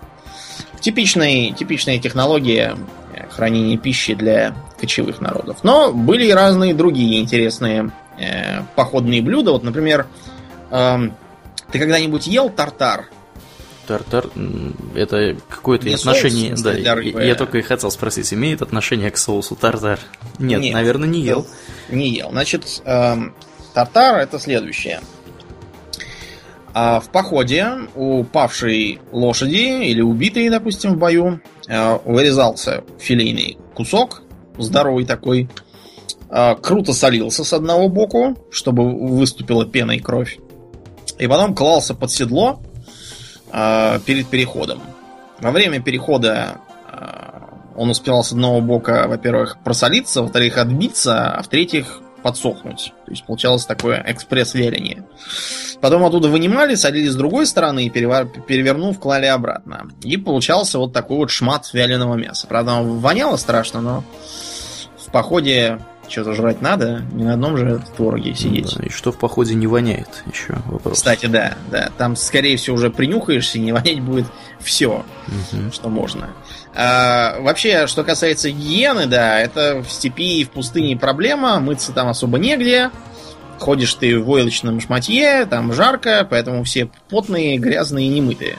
[0.80, 2.78] Типичная, типичная технология
[3.14, 5.58] э, хранения пищи для кочевых народов.
[5.64, 9.52] Но были и разные другие интересные э, походные блюда.
[9.52, 10.08] Вот, например,
[10.72, 10.97] э,
[11.72, 13.10] ты когда-нибудь ел тартар?
[13.88, 14.28] Тартар
[14.95, 16.56] это какое-то отношение.
[16.56, 20.00] Соус, да, я, я только и хотел спросить, имеет отношение к соусу тартар?
[20.38, 21.45] Нет, Нет наверное, не ел.
[21.89, 22.30] Не ел.
[22.30, 23.16] Значит, э,
[23.80, 25.00] Тартар это следующее.
[26.74, 34.22] А в походе у павшей лошади или убитой, допустим, в бою э, вырезался филейный кусок,
[34.58, 35.50] здоровый такой,
[36.30, 40.40] э, круто солился с одного боку, чтобы выступила пена и кровь,
[41.18, 42.62] и потом клался под седло
[44.06, 44.80] перед переходом.
[45.40, 46.58] Во время перехода
[47.76, 52.94] он успевал с одного бока, во-первых, просолиться, во-вторых, отбиться, а в-третьих, подсохнуть.
[53.06, 55.04] То есть получалось такое экспресс-вяление.
[55.82, 59.90] Потом оттуда вынимали, садились с другой стороны и перевернув, клали обратно.
[60.04, 62.48] И получался вот такой вот шмат вяленого мяса.
[62.48, 64.04] Правда, он воняло страшно, но
[64.98, 68.76] в походе что-то жрать надо, не на одном же твороге сидеть.
[68.78, 70.95] Да, и что в походе не воняет, еще вопрос.
[70.95, 71.89] Кстати, да, да.
[71.97, 74.26] Там, скорее всего, уже принюхаешься, и не вонять будет
[74.60, 75.72] все, угу.
[75.72, 76.30] что можно.
[76.76, 82.07] А, вообще, что касается гигиены, да, это в степи и в пустыне проблема, мыться там
[82.07, 82.91] особо негде.
[83.60, 88.55] Ходишь ты в войлочном шматье, там жарко, поэтому все потные, грязные и немытые.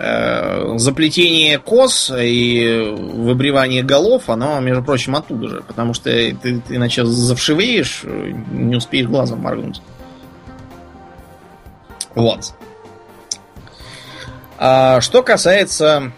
[0.00, 5.62] Э, заплетение кос и выбривание голов, оно, между прочим, оттуда же.
[5.62, 9.82] Потому что ты, ты иначе завшивеешь, не успеешь глазом моргнуть.
[12.14, 12.54] Вот.
[14.56, 16.12] А, что касается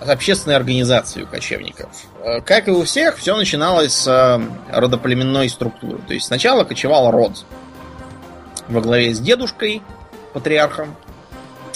[0.00, 1.90] общественной организации у кочевников.
[2.24, 4.40] Э, как и у всех, все начиналось с э,
[4.72, 5.98] родоплеменной структуры.
[6.08, 7.44] То есть сначала кочевал род
[8.66, 9.80] во главе с дедушкой,
[10.32, 10.96] патриархом,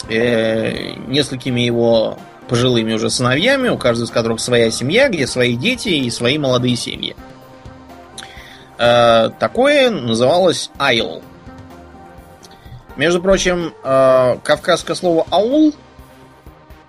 [0.09, 5.88] э, несколькими его пожилыми уже сыновьями, у каждого из которых своя семья, где свои дети
[5.88, 7.14] и свои молодые семьи.
[8.78, 11.22] Э, такое называлось айл.
[12.96, 15.74] Между прочим, э, кавказское слово аул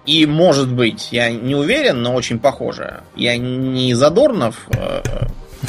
[0.05, 3.01] и может быть, я не уверен, но очень похоже.
[3.15, 5.01] Я не Задорнов, э,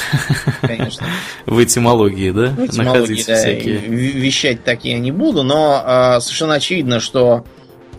[0.62, 1.06] конечно.
[1.46, 2.48] В этимологии, да?
[2.48, 3.36] В этимологии, да.
[3.36, 3.78] Всякие.
[3.78, 7.44] Вещать так я не буду, но э, совершенно очевидно, что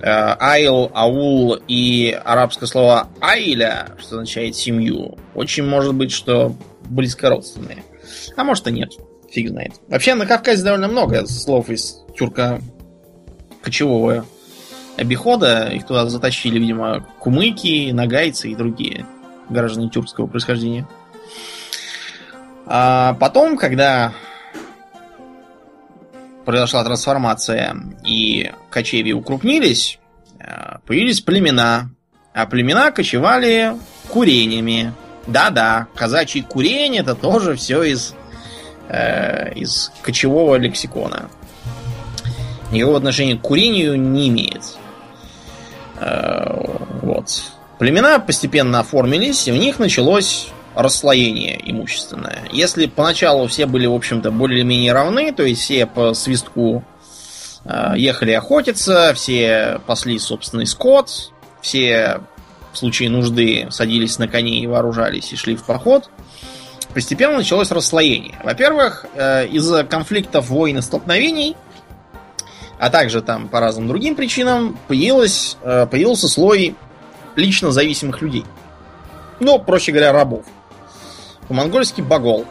[0.01, 7.83] э, айл, аул и арабское слово айля, что означает семью, очень может быть, что близкородственные.
[8.35, 8.91] А может и нет.
[9.31, 9.73] Фиг знает.
[9.87, 12.61] Вообще на Кавказе довольно много слов из тюрка
[13.61, 14.25] кочевого
[14.97, 15.69] обихода.
[15.69, 19.05] Их туда затащили, видимо, кумыки, нагайцы и другие
[19.49, 20.87] граждане тюркского происхождения.
[22.65, 24.13] А потом, когда
[26.45, 29.99] произошла трансформация и кочеви укрупнились,
[30.39, 31.89] э, появились племена.
[32.33, 33.75] А племена кочевали
[34.09, 34.93] курениями.
[35.27, 38.13] Да-да, казачьи курение это тоже все из,
[38.89, 41.29] э, из кочевого лексикона.
[42.71, 44.77] Никакого отношения к курению не имеет.
[45.99, 46.55] Э,
[47.01, 47.43] вот.
[47.77, 52.43] Племена постепенно оформились, и в них началось расслоение имущественное.
[52.51, 56.83] Если поначалу все были, в общем-то, более-менее равны, то есть все по свистку
[57.65, 62.21] Э, ехали охотиться, все пасли собственный скот, все
[62.73, 66.09] в случае нужды садились на коней и вооружались и шли в поход.
[66.93, 68.39] Постепенно началось расслоение.
[68.43, 71.55] Во-первых, э, из-за конфликтов, войн и столкновений,
[72.79, 76.75] а также там по разным другим причинам, появилось, э, появился слой
[77.35, 78.45] лично зависимых людей.
[79.39, 80.45] Ну, проще говоря, рабов.
[81.47, 82.45] По-монгольски багол.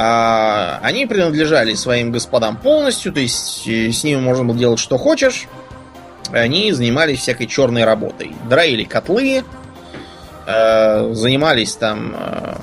[0.00, 4.96] А, они принадлежали своим господам полностью, то есть э, с ними можно было делать что
[4.96, 5.48] хочешь.
[6.30, 8.32] Они занимались всякой черной работой.
[8.48, 9.42] Драили котлы,
[10.46, 12.54] э, занимались там, э,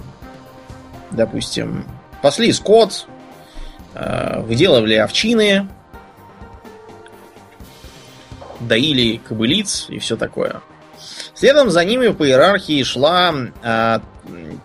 [1.11, 1.85] допустим,
[2.21, 3.07] пасли скот,
[3.93, 5.69] выделывали овчины,
[8.59, 10.61] доили кобылиц и все такое.
[11.35, 13.99] Следом за ними по иерархии шла э,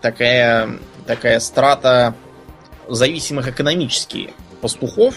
[0.01, 0.69] такая,
[1.05, 2.15] такая страта
[2.87, 5.15] зависимых экономически пастухов.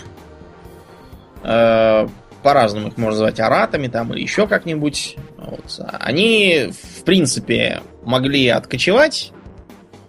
[1.44, 2.08] Э,
[2.42, 5.16] по-разному их можно назвать аратами там или еще как-нибудь.
[5.38, 5.80] Вот.
[6.00, 9.30] Они, в принципе, могли откочевать,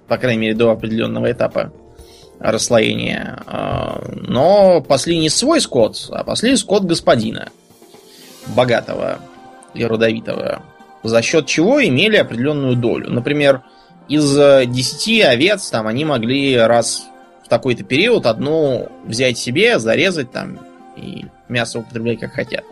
[0.07, 1.71] по крайней мере, до определенного этапа
[2.39, 7.49] расслоения, э, но пасли не свой скот, а пасли скот господина,
[8.47, 9.19] богатого
[9.75, 10.63] и родовитого,
[11.07, 13.09] за счет чего имели определенную долю.
[13.09, 13.61] Например,
[14.07, 17.07] из 10 овец там они могли раз
[17.43, 20.59] в такой-то период одну взять себе, зарезать там
[20.95, 22.63] и мясо употреблять как хотят.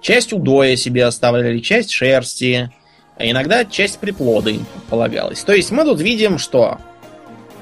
[0.00, 2.70] Часть удоя себе оставляли, часть шерсти,
[3.16, 5.42] а иногда часть приплода им полагалась.
[5.44, 6.78] То есть мы тут видим, что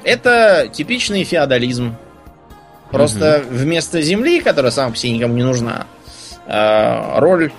[0.04, 1.96] это типичный феодализм.
[2.90, 3.56] Просто угу.
[3.56, 5.86] вместо земли, которая сама по себе никому не нужна,
[6.46, 7.52] а, роль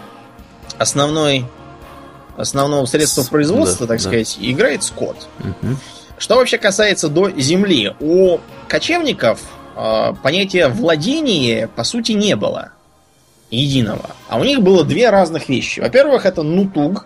[0.80, 1.46] основной
[2.40, 4.10] основного средства производства, да, так да.
[4.10, 5.28] сказать, играет скот.
[5.40, 5.76] Угу.
[6.18, 9.42] Что вообще касается до земли, у кочевников
[9.76, 12.72] э, понятия владения по сути не было
[13.52, 14.12] единого.
[14.28, 15.80] А у них было две разных вещи.
[15.80, 17.06] Во-первых, это нутуг,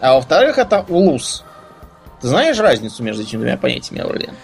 [0.00, 1.44] а во-вторых, это улус.
[2.20, 4.34] Ты знаешь разницу между этими двумя понятиями, Аурлиен?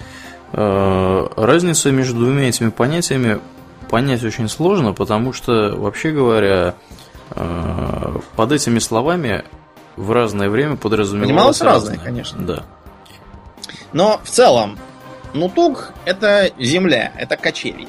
[0.53, 3.41] Э, разницу между двумя этими понятиями
[3.91, 6.74] понять очень сложно, потому что, вообще говоря,
[7.30, 9.45] э, под этими словами
[9.97, 12.45] в разное время подразумевалось Понималось разное, конечно.
[12.45, 12.64] Да.
[13.92, 14.78] Но в целом,
[15.32, 17.88] нутуг это земля, это кочевье.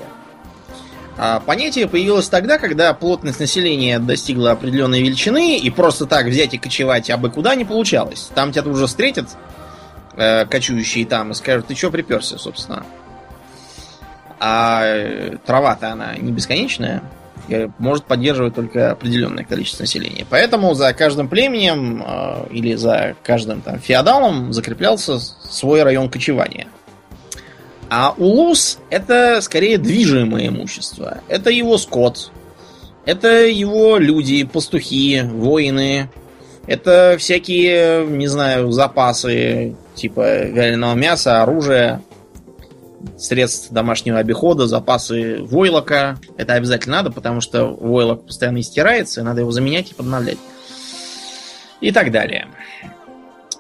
[1.18, 6.58] А понятие появилось тогда, когда плотность населения достигла определенной величины, и просто так взять и
[6.58, 8.30] кочевать абы куда не получалось.
[8.36, 9.30] Там тебя тут уже встретят
[10.16, 12.86] э, кочующие там и скажут, ты что приперся, собственно.
[14.40, 17.02] А э, трава-то она не бесконечная
[17.78, 20.26] может поддерживать только определенное количество населения.
[20.30, 26.68] Поэтому за каждым племенем э, или за каждым там, феодалом закреплялся свой район кочевания.
[27.90, 31.20] А улус это скорее движимое имущество.
[31.28, 32.32] Это его скот,
[33.06, 36.10] это его люди, пастухи, воины,
[36.68, 42.02] это всякие, не знаю, запасы типа вяленого мяса, оружия,
[43.18, 46.18] средств домашнего обихода, запасы войлока.
[46.38, 50.38] Это обязательно надо, потому что войлок постоянно стирается, и надо его заменять и подновлять.
[51.82, 52.48] И так далее.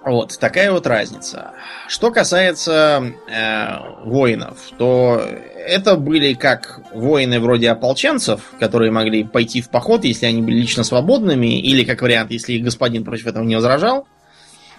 [0.03, 1.53] Вот, такая вот разница.
[1.87, 9.69] Что касается э, воинов, то это были как воины вроде ополченцев, которые могли пойти в
[9.69, 13.55] поход, если они были лично свободными, или как вариант, если их господин против этого не
[13.55, 14.07] возражал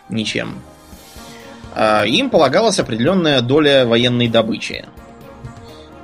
[0.09, 0.62] ничем.
[1.77, 4.87] А, им полагалась определенная доля военной добычи.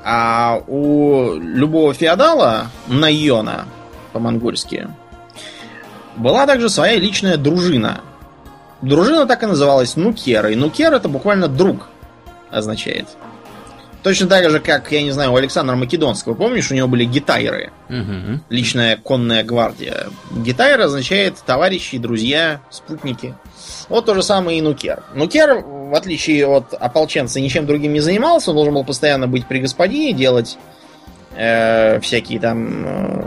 [0.05, 3.65] А у любого феодала, Найона
[4.13, 4.89] по-монгольски,
[6.17, 8.03] была также своя личная дружина.
[8.83, 10.49] Дружина так и называлась Нукер.
[10.49, 11.89] И Нукер это буквально друг
[12.51, 13.07] означает.
[14.03, 17.71] Точно так же, как, я не знаю, у Александра Македонского, помнишь, у него были гитайры.
[17.89, 18.41] Угу.
[18.49, 20.09] Личная конная гвардия.
[20.33, 23.35] Гитайр означает товарищи, друзья, спутники.
[23.89, 25.05] Вот то же самое и Нукер.
[25.15, 28.51] Нукер, в отличие от ополченца, ничем другим не занимался.
[28.51, 30.59] Он должен был постоянно быть при господине, делать
[31.37, 32.87] э, всякие там...
[32.87, 33.25] Э,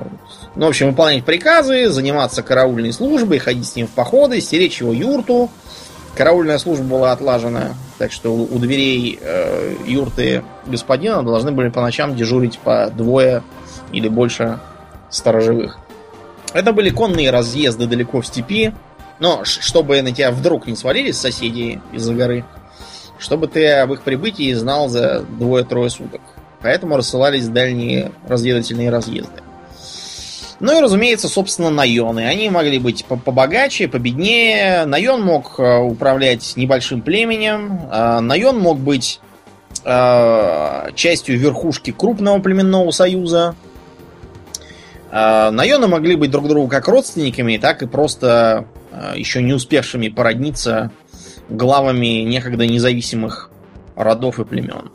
[0.56, 4.94] ну, в общем, выполнять приказы, заниматься караульной службой, ходить с ним в походы, стеречь его
[4.94, 5.50] юрту.
[6.16, 12.16] Караульная служба была отлажена, так что у, дверей э, юрты господина должны были по ночам
[12.16, 13.44] дежурить по двое
[13.92, 14.60] или больше
[15.10, 15.78] сторожевых.
[16.54, 18.74] Это были конные разъезды далеко в степи,
[19.20, 22.46] но чтобы на тебя вдруг не свалились соседи из-за горы,
[23.20, 26.22] чтобы ты об их прибытии знал за двое-трое суток.
[26.62, 29.45] Поэтому рассылались дальние разведывательные разъезды.
[30.60, 32.22] Ну и, разумеется, собственно, наёны.
[32.28, 34.86] Они могли быть побогаче, победнее.
[34.86, 37.82] Наён мог э, управлять небольшим племенем.
[37.92, 39.20] А наён мог быть
[39.84, 43.56] э, частью верхушки крупного племенного союза.
[45.12, 48.66] Найоны могли быть друг другу как родственниками, так и просто
[49.16, 50.92] еще не успевшими породниться
[51.48, 53.50] главами некогда независимых
[53.96, 54.92] родов и племен.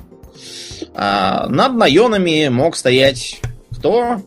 [0.95, 3.41] Над Найонами мог стоять
[3.71, 4.21] кто?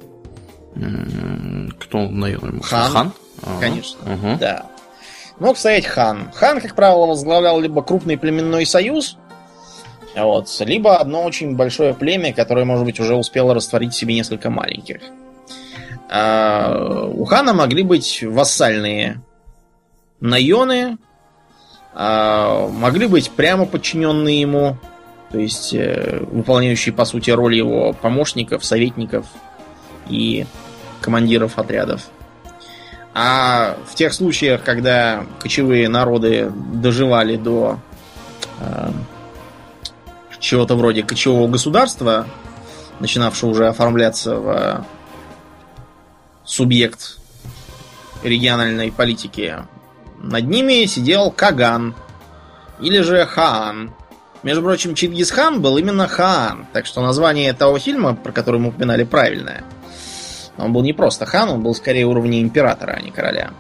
[0.76, 2.62] М, Кто наемный?
[2.64, 2.92] Хан.
[2.92, 3.14] Хан?
[3.44, 3.60] Ага.
[3.60, 4.38] Конечно, Ага.
[4.40, 4.66] да.
[5.40, 6.32] Мог стоять хан.
[6.34, 9.18] Хан, как правило, возглавлял либо крупный племенной союз,
[10.16, 14.50] вот, либо одно очень большое племя, которое, может быть, уже успело растворить в себе несколько
[14.52, 15.02] маленьких.
[16.10, 19.22] А, у хана могли быть вассальные
[20.20, 20.98] наены,
[21.96, 24.78] а, могли быть прямо подчиненные ему,
[25.32, 29.26] то есть э, выполняющие, по сути, роль его помощников, советников
[30.10, 30.46] и
[31.02, 32.02] командиров отрядов.
[33.14, 37.80] А в тех случаях, когда кочевые народы доживали до
[38.60, 38.92] э,
[40.40, 42.28] чего-то вроде кочевого государства,
[43.00, 44.84] начинавшего уже оформляться в э,
[46.44, 47.18] субъект
[48.24, 49.58] региональной политики,
[50.20, 51.94] над ними сидел Каган
[52.80, 53.94] или же Хаан.
[54.42, 59.04] Между прочим, Чингисхан был именно Хаан, так что название того фильма, про который мы упоминали,
[59.04, 59.64] правильное.
[60.58, 63.52] Он был не просто хан, он был скорее уровня императора, а не короля.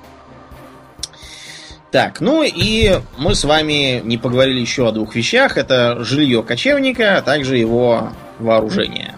[1.91, 5.57] Так, ну и мы с вами не поговорили еще о двух вещах.
[5.57, 9.15] Это жилье кочевника, а также его вооружение.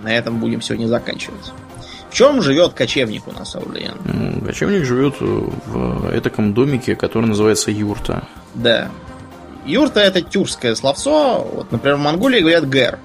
[0.00, 1.52] На этом будем сегодня заканчивать.
[2.08, 4.40] В чем живет кочевник у нас, Аурлиен?
[4.46, 8.26] Кочевник живет в этаком домике, который называется юрта.
[8.54, 8.88] Да.
[9.66, 11.46] Юрта это тюркское словцо.
[11.52, 12.98] Вот, например, в Монголии говорят гэр.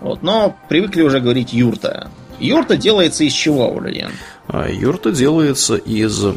[0.00, 2.08] Вот, но привыкли уже говорить юрта.
[2.40, 4.10] Юрта делается из чего, Аурлиен?
[4.48, 6.22] А Юрта делается из...
[6.24, 6.32] э,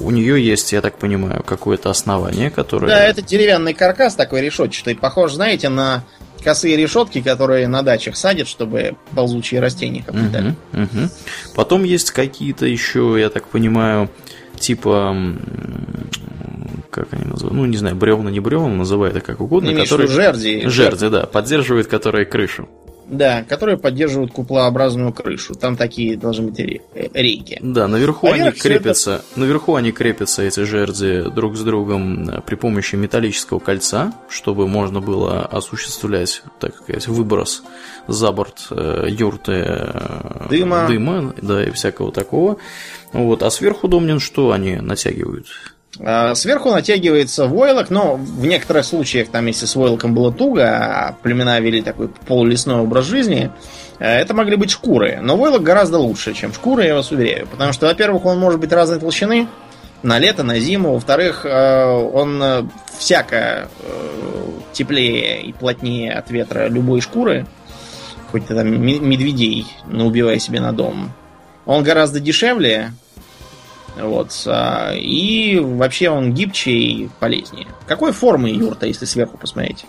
[0.00, 2.88] У нее есть, я так понимаю, какое-то основание, которое...
[2.88, 4.94] Да, это деревянный каркас такой решетчатый.
[4.94, 6.04] Похож, знаете, на
[6.44, 10.54] косые решетки, которые на дачах садят, чтобы ползучие растения обитали.
[10.72, 11.10] Мгм, мгм.
[11.54, 14.10] Потом есть какие-то еще, я так понимаю,
[14.58, 15.16] типа...
[16.90, 17.56] Как они называют?
[17.56, 19.74] Ну, не знаю, бревна, не бревна, называй это как угодно.
[19.74, 20.08] Которые...
[20.08, 20.66] жерди.
[20.66, 22.68] Жерди, да, поддерживает которые крышу.
[23.08, 25.54] Да, которые поддерживают куполообразную крышу.
[25.54, 26.80] Там такие должны быть ре-
[27.14, 27.58] рейки.
[27.62, 32.40] Да, наверху Поверх они всё крепятся, наверху они крепятся эти жерди друг с другом э,
[32.40, 37.62] при помощи металлического кольца, чтобы можно было осуществлять, так сказать, выброс
[38.08, 40.86] за борт э, юрты э, Дыма.
[40.88, 42.56] дыма, да и всякого такого.
[43.12, 45.46] Вот, а сверху домнин что они натягивают?
[46.00, 51.16] А Сверху натягивается войлок, но в некоторых случаях, там, если с войлоком было туго, а
[51.22, 53.50] племена вели такой полулесной образ жизни,
[53.98, 55.18] э, это могли быть шкуры.
[55.22, 57.46] Но войлок гораздо лучше, чем шкуры, я вас уверяю.
[57.46, 59.48] Потому что, во-первых, он может быть разной толщины,
[60.02, 60.94] на лето, на зиму.
[60.94, 62.62] Во-вторых, э, он э,
[62.98, 67.46] всяко э, теплее и плотнее от ветра любой шкуры.
[68.30, 71.12] Хоть ты там медведей наубивай себе на дом.
[71.64, 72.92] Он гораздо дешевле,
[73.96, 74.30] вот.
[74.46, 77.66] а, И вообще он гибче и полезнее.
[77.86, 79.86] Какой формы юрта, если сверху посмотреть?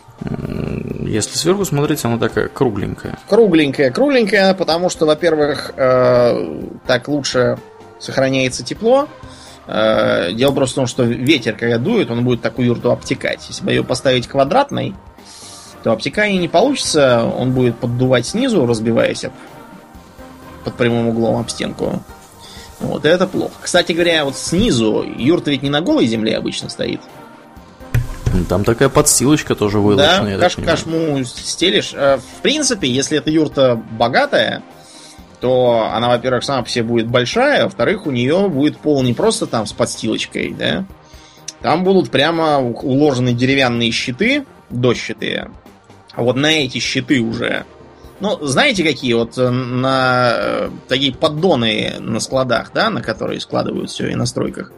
[1.01, 3.17] Если сверху смотреть, она такая кругленькая.
[3.27, 3.91] Кругленькая.
[3.91, 7.57] Кругленькая, потому что, во-первых, э, так лучше
[7.99, 9.07] сохраняется тепло.
[9.67, 13.45] Э, Дело просто в том, что ветер, когда дует, он будет такую юрту обтекать.
[13.47, 14.95] Если бы ее поставить квадратной,
[15.83, 17.23] то обтекание не получится.
[17.25, 19.25] Он будет поддувать снизу, разбиваясь
[20.63, 22.01] под прямым углом об стенку.
[22.79, 23.53] Вот это плохо.
[23.61, 27.01] Кстати говоря, вот снизу юрта ведь не на голой земле обычно стоит.
[28.49, 31.93] Там такая подстилочка тоже Да, я так каш, кашму стелишь.
[31.93, 34.61] Э, В принципе, если эта юрта богатая,
[35.39, 39.13] то она, во-первых, сама по себе будет большая, а во-вторых, у нее будет пол не
[39.13, 40.85] просто там с подстилочкой, да.
[41.61, 45.49] Там будут прямо уложены деревянные щиты, дощатые.
[46.13, 47.65] А вот на эти щиты уже.
[48.19, 53.89] Ну, знаете, какие вот э, на э, такие поддоны на складах, да, на которые складывают
[53.91, 54.71] все и на стройках,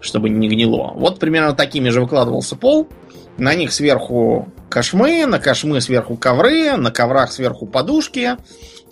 [0.00, 0.92] чтобы не гнило.
[0.94, 2.88] Вот примерно такими же выкладывался пол.
[3.36, 8.36] На них сверху кошмы, на кошмы сверху ковры, на коврах сверху подушки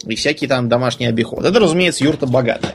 [0.04, 1.48] и всякие там домашние обиходы.
[1.48, 2.74] Это, разумеется, юрта богатая.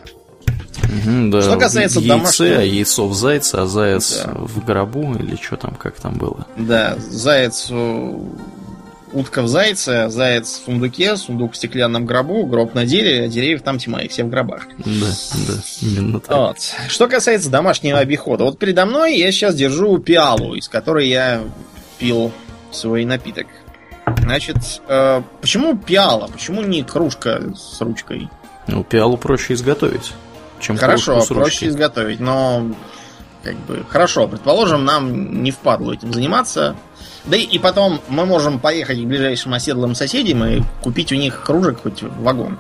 [1.06, 1.42] Мгм, да.
[1.42, 4.32] Что касается яйце, домашнего- а яйцо в зайце, а заяц Да.
[4.36, 6.46] в гробу, или что там, как там было.
[6.58, 8.14] Да, заяц, э,
[9.14, 13.62] утка в зайце, заяц в сундуке, сундук в стеклянном гробу, гроб на дереве, а деревьев
[13.62, 14.68] там тьма, их все в гробах.
[14.78, 15.08] Да,
[15.48, 16.38] да, именно так.
[16.38, 16.58] Вот.
[16.88, 18.44] Что касается домашнего обихода.
[18.44, 21.42] Вот передо мной я сейчас держу пиалу, из которой я
[22.00, 22.32] пил
[22.72, 23.48] свой напиток.
[24.18, 24.58] Значит,
[24.88, 26.28] э, почему пиала?
[26.28, 28.30] Почему не кружка с ручкой?
[28.68, 30.12] Ну, пиалу проще изготовить,
[30.60, 31.66] чем Хорошо, кружку с проще ручки.
[31.66, 32.74] изготовить, но
[33.44, 36.76] как бы хорошо, предположим, нам не впадло этим заниматься.
[37.26, 41.42] Да и, и потом мы можем поехать к ближайшим оседлым соседям и купить у них
[41.44, 42.60] кружек хоть вагон.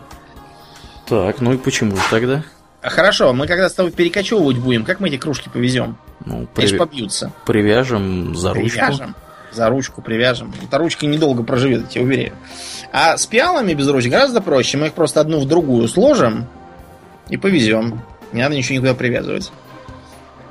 [1.05, 2.43] Так, ну и почему тогда?
[2.82, 5.97] Хорошо, мы когда с тобой перекочевывать будем, как мы эти кружки повезем?
[6.26, 7.32] Ну, Они ж при- побьются.
[7.45, 8.78] привяжем за ручку.
[8.80, 9.16] Привяжем.
[9.51, 10.53] За ручку привяжем.
[10.64, 12.34] Эта ручка недолго проживет, я тебе уверяю.
[12.91, 14.78] А с пиалами без ручек гораздо проще.
[14.78, 16.47] Мы их просто одну в другую сложим
[17.30, 18.01] и повезем.
[18.32, 19.51] Не надо ничего никуда привязывать.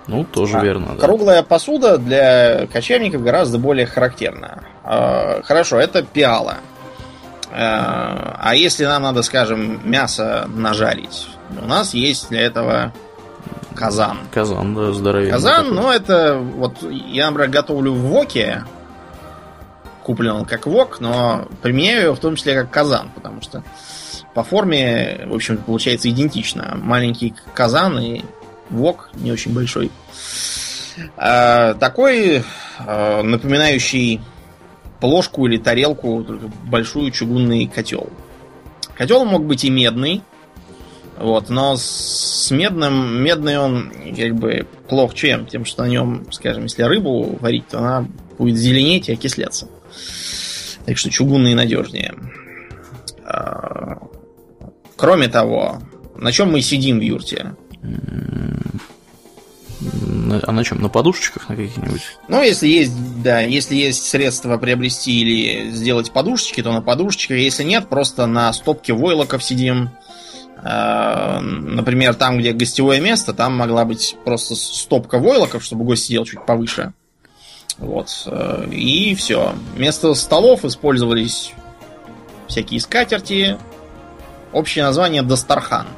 [0.07, 1.07] Ну, тоже А, верно, да.
[1.07, 4.65] Круглая посуда для кочевников гораздо более характерна.
[4.85, 6.57] А, Хорошо, это пиала.
[7.55, 11.29] А а если нам надо, скажем, мясо нажарить,
[11.61, 12.93] у нас есть для этого
[13.77, 14.19] казан.
[14.33, 15.31] Казан, да, здоровенный.
[15.31, 15.77] Казан, такой.
[15.77, 18.65] ну это вот я, например, готовлю в воке.
[20.03, 23.63] Куплен он как вок, но применяю его в том числе как казан, потому что
[24.35, 26.77] по форме, в общем получается идентично.
[26.83, 28.23] Маленький казан и
[28.73, 29.91] вок не очень большой.
[31.17, 32.43] А, такой,
[32.79, 34.21] а, напоминающий
[35.01, 36.25] плошку или тарелку,
[36.65, 38.11] большую чугунный котел.
[38.95, 40.23] Котел мог быть и медный,
[41.19, 45.47] вот, но с медным, медный он как бы плох чем?
[45.47, 48.09] Тем, что на нем, скажем, если рыбу варить, то она
[48.39, 49.69] будет зеленеть и окисляться.
[50.85, 52.15] Так что чугунный надежнее.
[53.25, 53.99] А,
[55.03, 55.83] Кроме того,
[56.15, 57.57] на чем мы сидим в юрте?
[59.81, 60.81] На- А на чем?
[60.81, 62.03] На подушечках на каких-нибудь?
[62.29, 67.37] Ну, если есть, да, если есть средства приобрести или сделать подушечки, то на подушечках.
[67.39, 69.91] Если нет, просто на стопке войлоков сидим.
[70.63, 76.25] Э, Например, там, где гостевое место, там могла быть просто стопка войлоков, чтобы гость сидел
[76.25, 76.93] чуть повыше.
[77.79, 78.09] Вот.
[78.27, 79.53] э, И все.
[79.75, 81.53] Вместо столов использовались
[82.47, 83.59] всякие скатерти.
[84.53, 85.89] Общее название Дастархан.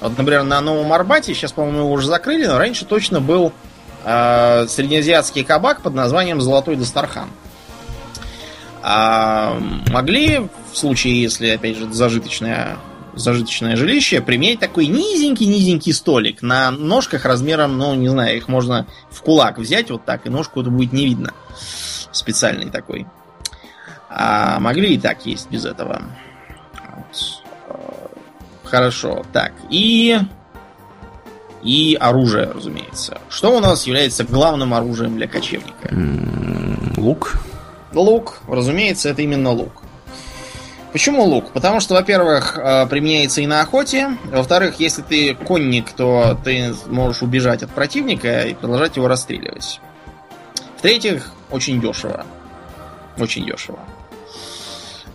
[0.00, 3.52] Вот, например, на Новом Арбате, сейчас, по-моему, его уже закрыли, но раньше точно был
[4.04, 7.28] э, среднеазиатский кабак под названием Золотой Дастархан.
[8.80, 9.58] А,
[9.90, 12.78] могли, в случае, если, опять же, зажиточное,
[13.14, 19.20] зажиточное жилище, применять такой низенький-низенький столик на ножках размером, ну, не знаю, их можно в
[19.22, 21.34] кулак взять вот так, и ножку это будет не видно.
[22.12, 23.06] Специальный такой.
[24.08, 26.02] А могли и так есть без этого.
[26.72, 27.37] Вот.
[28.70, 29.52] Хорошо, так.
[29.70, 30.18] И...
[31.62, 33.18] И оружие, разумеется.
[33.28, 35.90] Что у нас является главным оружием для кочевника?
[36.96, 37.34] Лук.
[37.92, 39.82] Лук, разумеется, это именно лук.
[40.92, 41.50] Почему лук?
[41.52, 44.16] Потому что, во-первых, э, применяется и на охоте.
[44.24, 49.80] Во-вторых, если ты конник, то ты можешь убежать от противника и продолжать его расстреливать.
[50.78, 52.24] В-третьих, очень дешево.
[53.18, 53.80] Очень дешево.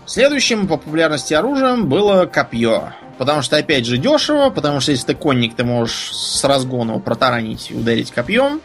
[0.05, 2.93] Следующим по популярности оружием было копье.
[3.17, 7.71] Потому что, опять же, дешево, потому что если ты конник, ты можешь с разгона протаранить
[7.71, 8.61] и ударить копьем.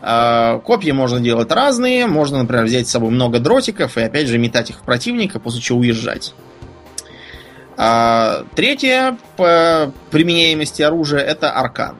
[0.00, 2.06] А, Копья можно делать разные.
[2.06, 5.60] Можно, например, взять с собой много дротиков и, опять же, метать их в противника, после
[5.60, 6.34] чего уезжать.
[7.76, 11.96] А, Третье по применяемости оружия это аркан.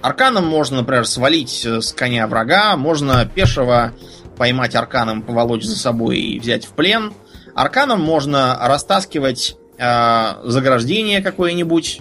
[0.00, 3.92] Арканом можно, например, свалить с коня врага, можно пешего
[4.36, 7.12] поймать арканом, поволочь за собой и взять в плен.
[7.54, 12.00] Арканом можно растаскивать э, заграждение какое-нибудь,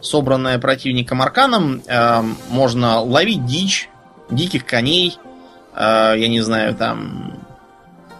[0.00, 1.82] собранное противником арканом.
[1.86, 3.88] Э, можно ловить дичь,
[4.30, 5.18] диких коней,
[5.74, 7.46] э, я не знаю, там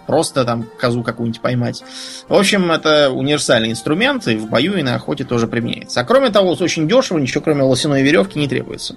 [0.07, 1.83] просто там козу какую-нибудь поймать.
[2.29, 6.01] В общем, это универсальный инструмент, и в бою, и на охоте тоже применяется.
[6.01, 8.97] А кроме того, очень дешево, ничего кроме лосиной веревки не требуется.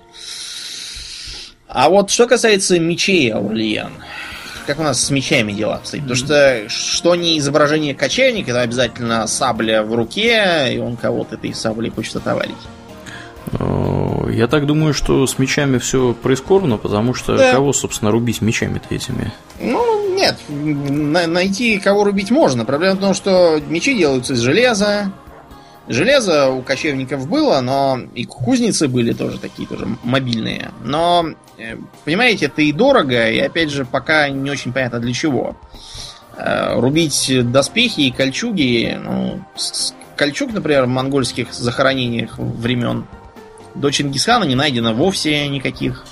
[1.67, 3.91] А вот что касается мечей, Аурлиен,
[4.69, 6.05] как у нас с мечами дела обстоят?
[6.05, 11.55] Потому что что не изображение кочевника, это обязательно сабля в руке, и он кого-то этой
[11.55, 12.55] саблей хочет отоварить.
[13.53, 17.51] Э, Я так думаю, что с мечами все прискорбно, потому что Да.
[17.51, 19.33] кого, собственно, рубить мечами-то этими?
[19.59, 22.63] Ну, нет, на- найти кого рубить можно.
[22.63, 25.11] Проблема в том, что мечи делаются из железа.
[25.87, 30.69] Железо у кочевников было, но и кузницы были тоже такие, тоже мобильные.
[30.83, 31.25] Но,
[32.05, 35.55] понимаете, это и дорого, и опять же, пока не очень понятно для чего.
[36.37, 39.43] Э, Рубить доспехи и кольчуги, ну,
[40.15, 43.05] кольчуг, например, в монгольских захоронениях времен
[43.75, 46.05] до Чингисхана не найдено вовсе никаких.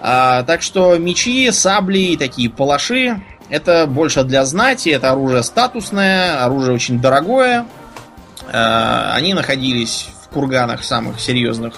[0.00, 3.22] А, так что мечи, сабли и такие палаши
[3.52, 7.66] это больше для знати, это оружие статусное, оружие очень дорогое.
[8.50, 11.74] А, они находились в курганах самых серьезных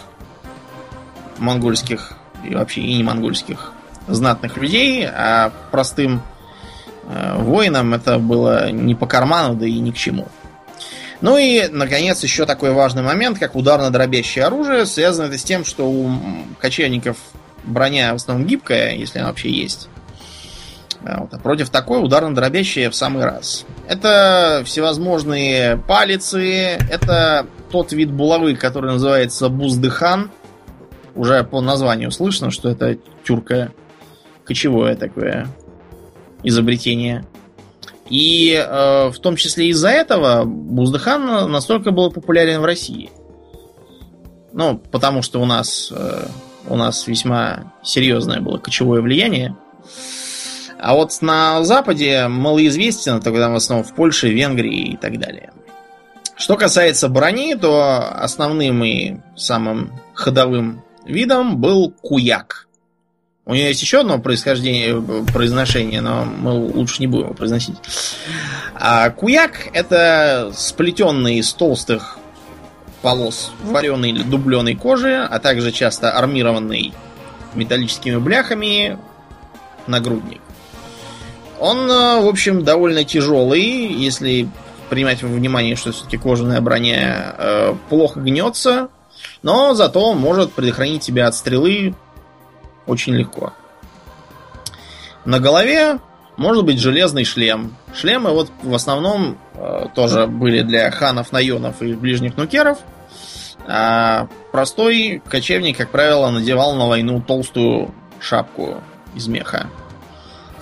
[1.38, 2.12] монгольских
[2.42, 3.72] и вообще и не монгольских
[4.06, 6.22] знатных людей, а простым
[7.04, 10.28] э, воинам это было не по карману, да и ни к чему.
[11.20, 14.84] Ну и, наконец, еще такой важный момент, как ударно-дробящее оружие.
[14.84, 16.10] Связано это с тем, что у
[16.60, 17.16] кочевников
[17.64, 19.88] броня в основном гибкая, если она вообще есть.
[21.02, 23.64] А вот, а против такой ударно-дробящая в самый раз.
[23.88, 30.30] Это всевозможные палицы, это тот вид булавы, который называется буздыхан.
[31.14, 33.72] Уже по названию слышно, что это тюрка
[34.44, 35.48] кочевое такое
[36.42, 37.24] изобретение.
[38.10, 43.10] И э, в том числе из-за этого Буздыхан настолько был популярен в России.
[44.52, 46.26] Ну, потому что у нас, э,
[46.68, 49.56] у нас весьма серьезное было кочевое влияние.
[50.78, 55.50] А вот на Западе малоизвестен, тогда в основном в Польше, Венгрии и так далее.
[56.36, 62.66] Что касается брони, то основным и самым ходовым видом был куяк.
[63.46, 65.02] У нее есть еще одно происхождение,
[65.32, 67.76] произношение, но мы лучше не будем его произносить.
[68.74, 72.18] А куяк это сплетенный из толстых
[73.02, 76.94] полос вареной или дубленой кожи, а также часто армированный
[77.54, 78.98] металлическими бляхами
[79.86, 80.40] нагрудник.
[81.60, 83.62] Он, э, в общем, довольно тяжелый,
[83.92, 84.48] если
[84.88, 88.88] принимать во внимание, что все-таки кожаная броня э, плохо гнется,
[89.44, 91.94] но зато может предохранить тебя от стрелы
[92.86, 93.52] очень легко.
[95.26, 95.98] На голове
[96.38, 97.76] может быть железный шлем.
[97.94, 102.78] Шлемы вот в основном э, тоже были для ханов, наенов и ближних нукеров.
[103.66, 108.82] А простой кочевник, как правило, надевал на войну толстую шапку
[109.14, 109.66] из меха.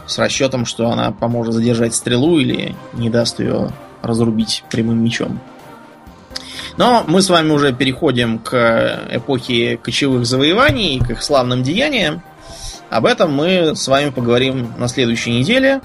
[0.07, 3.71] С расчетом, что она поможет задержать стрелу или не даст ее
[4.03, 5.41] разрубить прямым мечом.
[6.77, 12.23] Но мы с вами уже переходим к эпохе кочевых завоеваний, к их славным деяниям.
[12.91, 15.81] Об этом мы с вами поговорим на следующей неделе.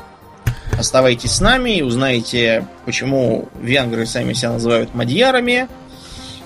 [0.78, 5.68] Оставайтесь с нами и узнаете, почему венгры сами себя называют мадьярами,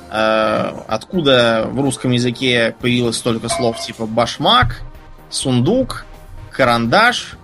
[0.09, 4.81] э, откуда в русском языке появилось столько слов типа башмак,
[5.29, 6.05] сундук,
[6.51, 7.37] карандаш,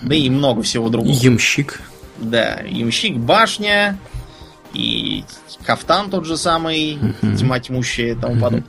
[0.00, 1.14] да и много всего другого.
[1.14, 1.80] Ямщик.
[2.16, 4.17] Да, ямщик, башня и
[5.68, 7.36] кафтан тот же самый, угу.
[7.36, 8.40] тьма тьмущая и тому угу.
[8.40, 8.64] подобное.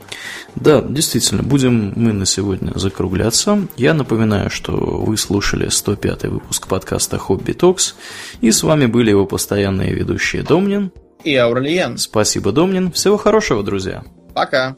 [0.56, 3.68] Да, действительно, будем мы на сегодня закругляться.
[3.78, 7.96] Я напоминаю, что вы слушали 105 выпуск подкаста Хобби Токс,
[8.42, 10.92] и с вами были его постоянные ведущие Домнин
[11.24, 11.98] и Аурлиен.
[11.98, 12.92] Спасибо, Домнин.
[12.92, 14.04] Всего хорошего, друзья.
[14.34, 14.76] Пока.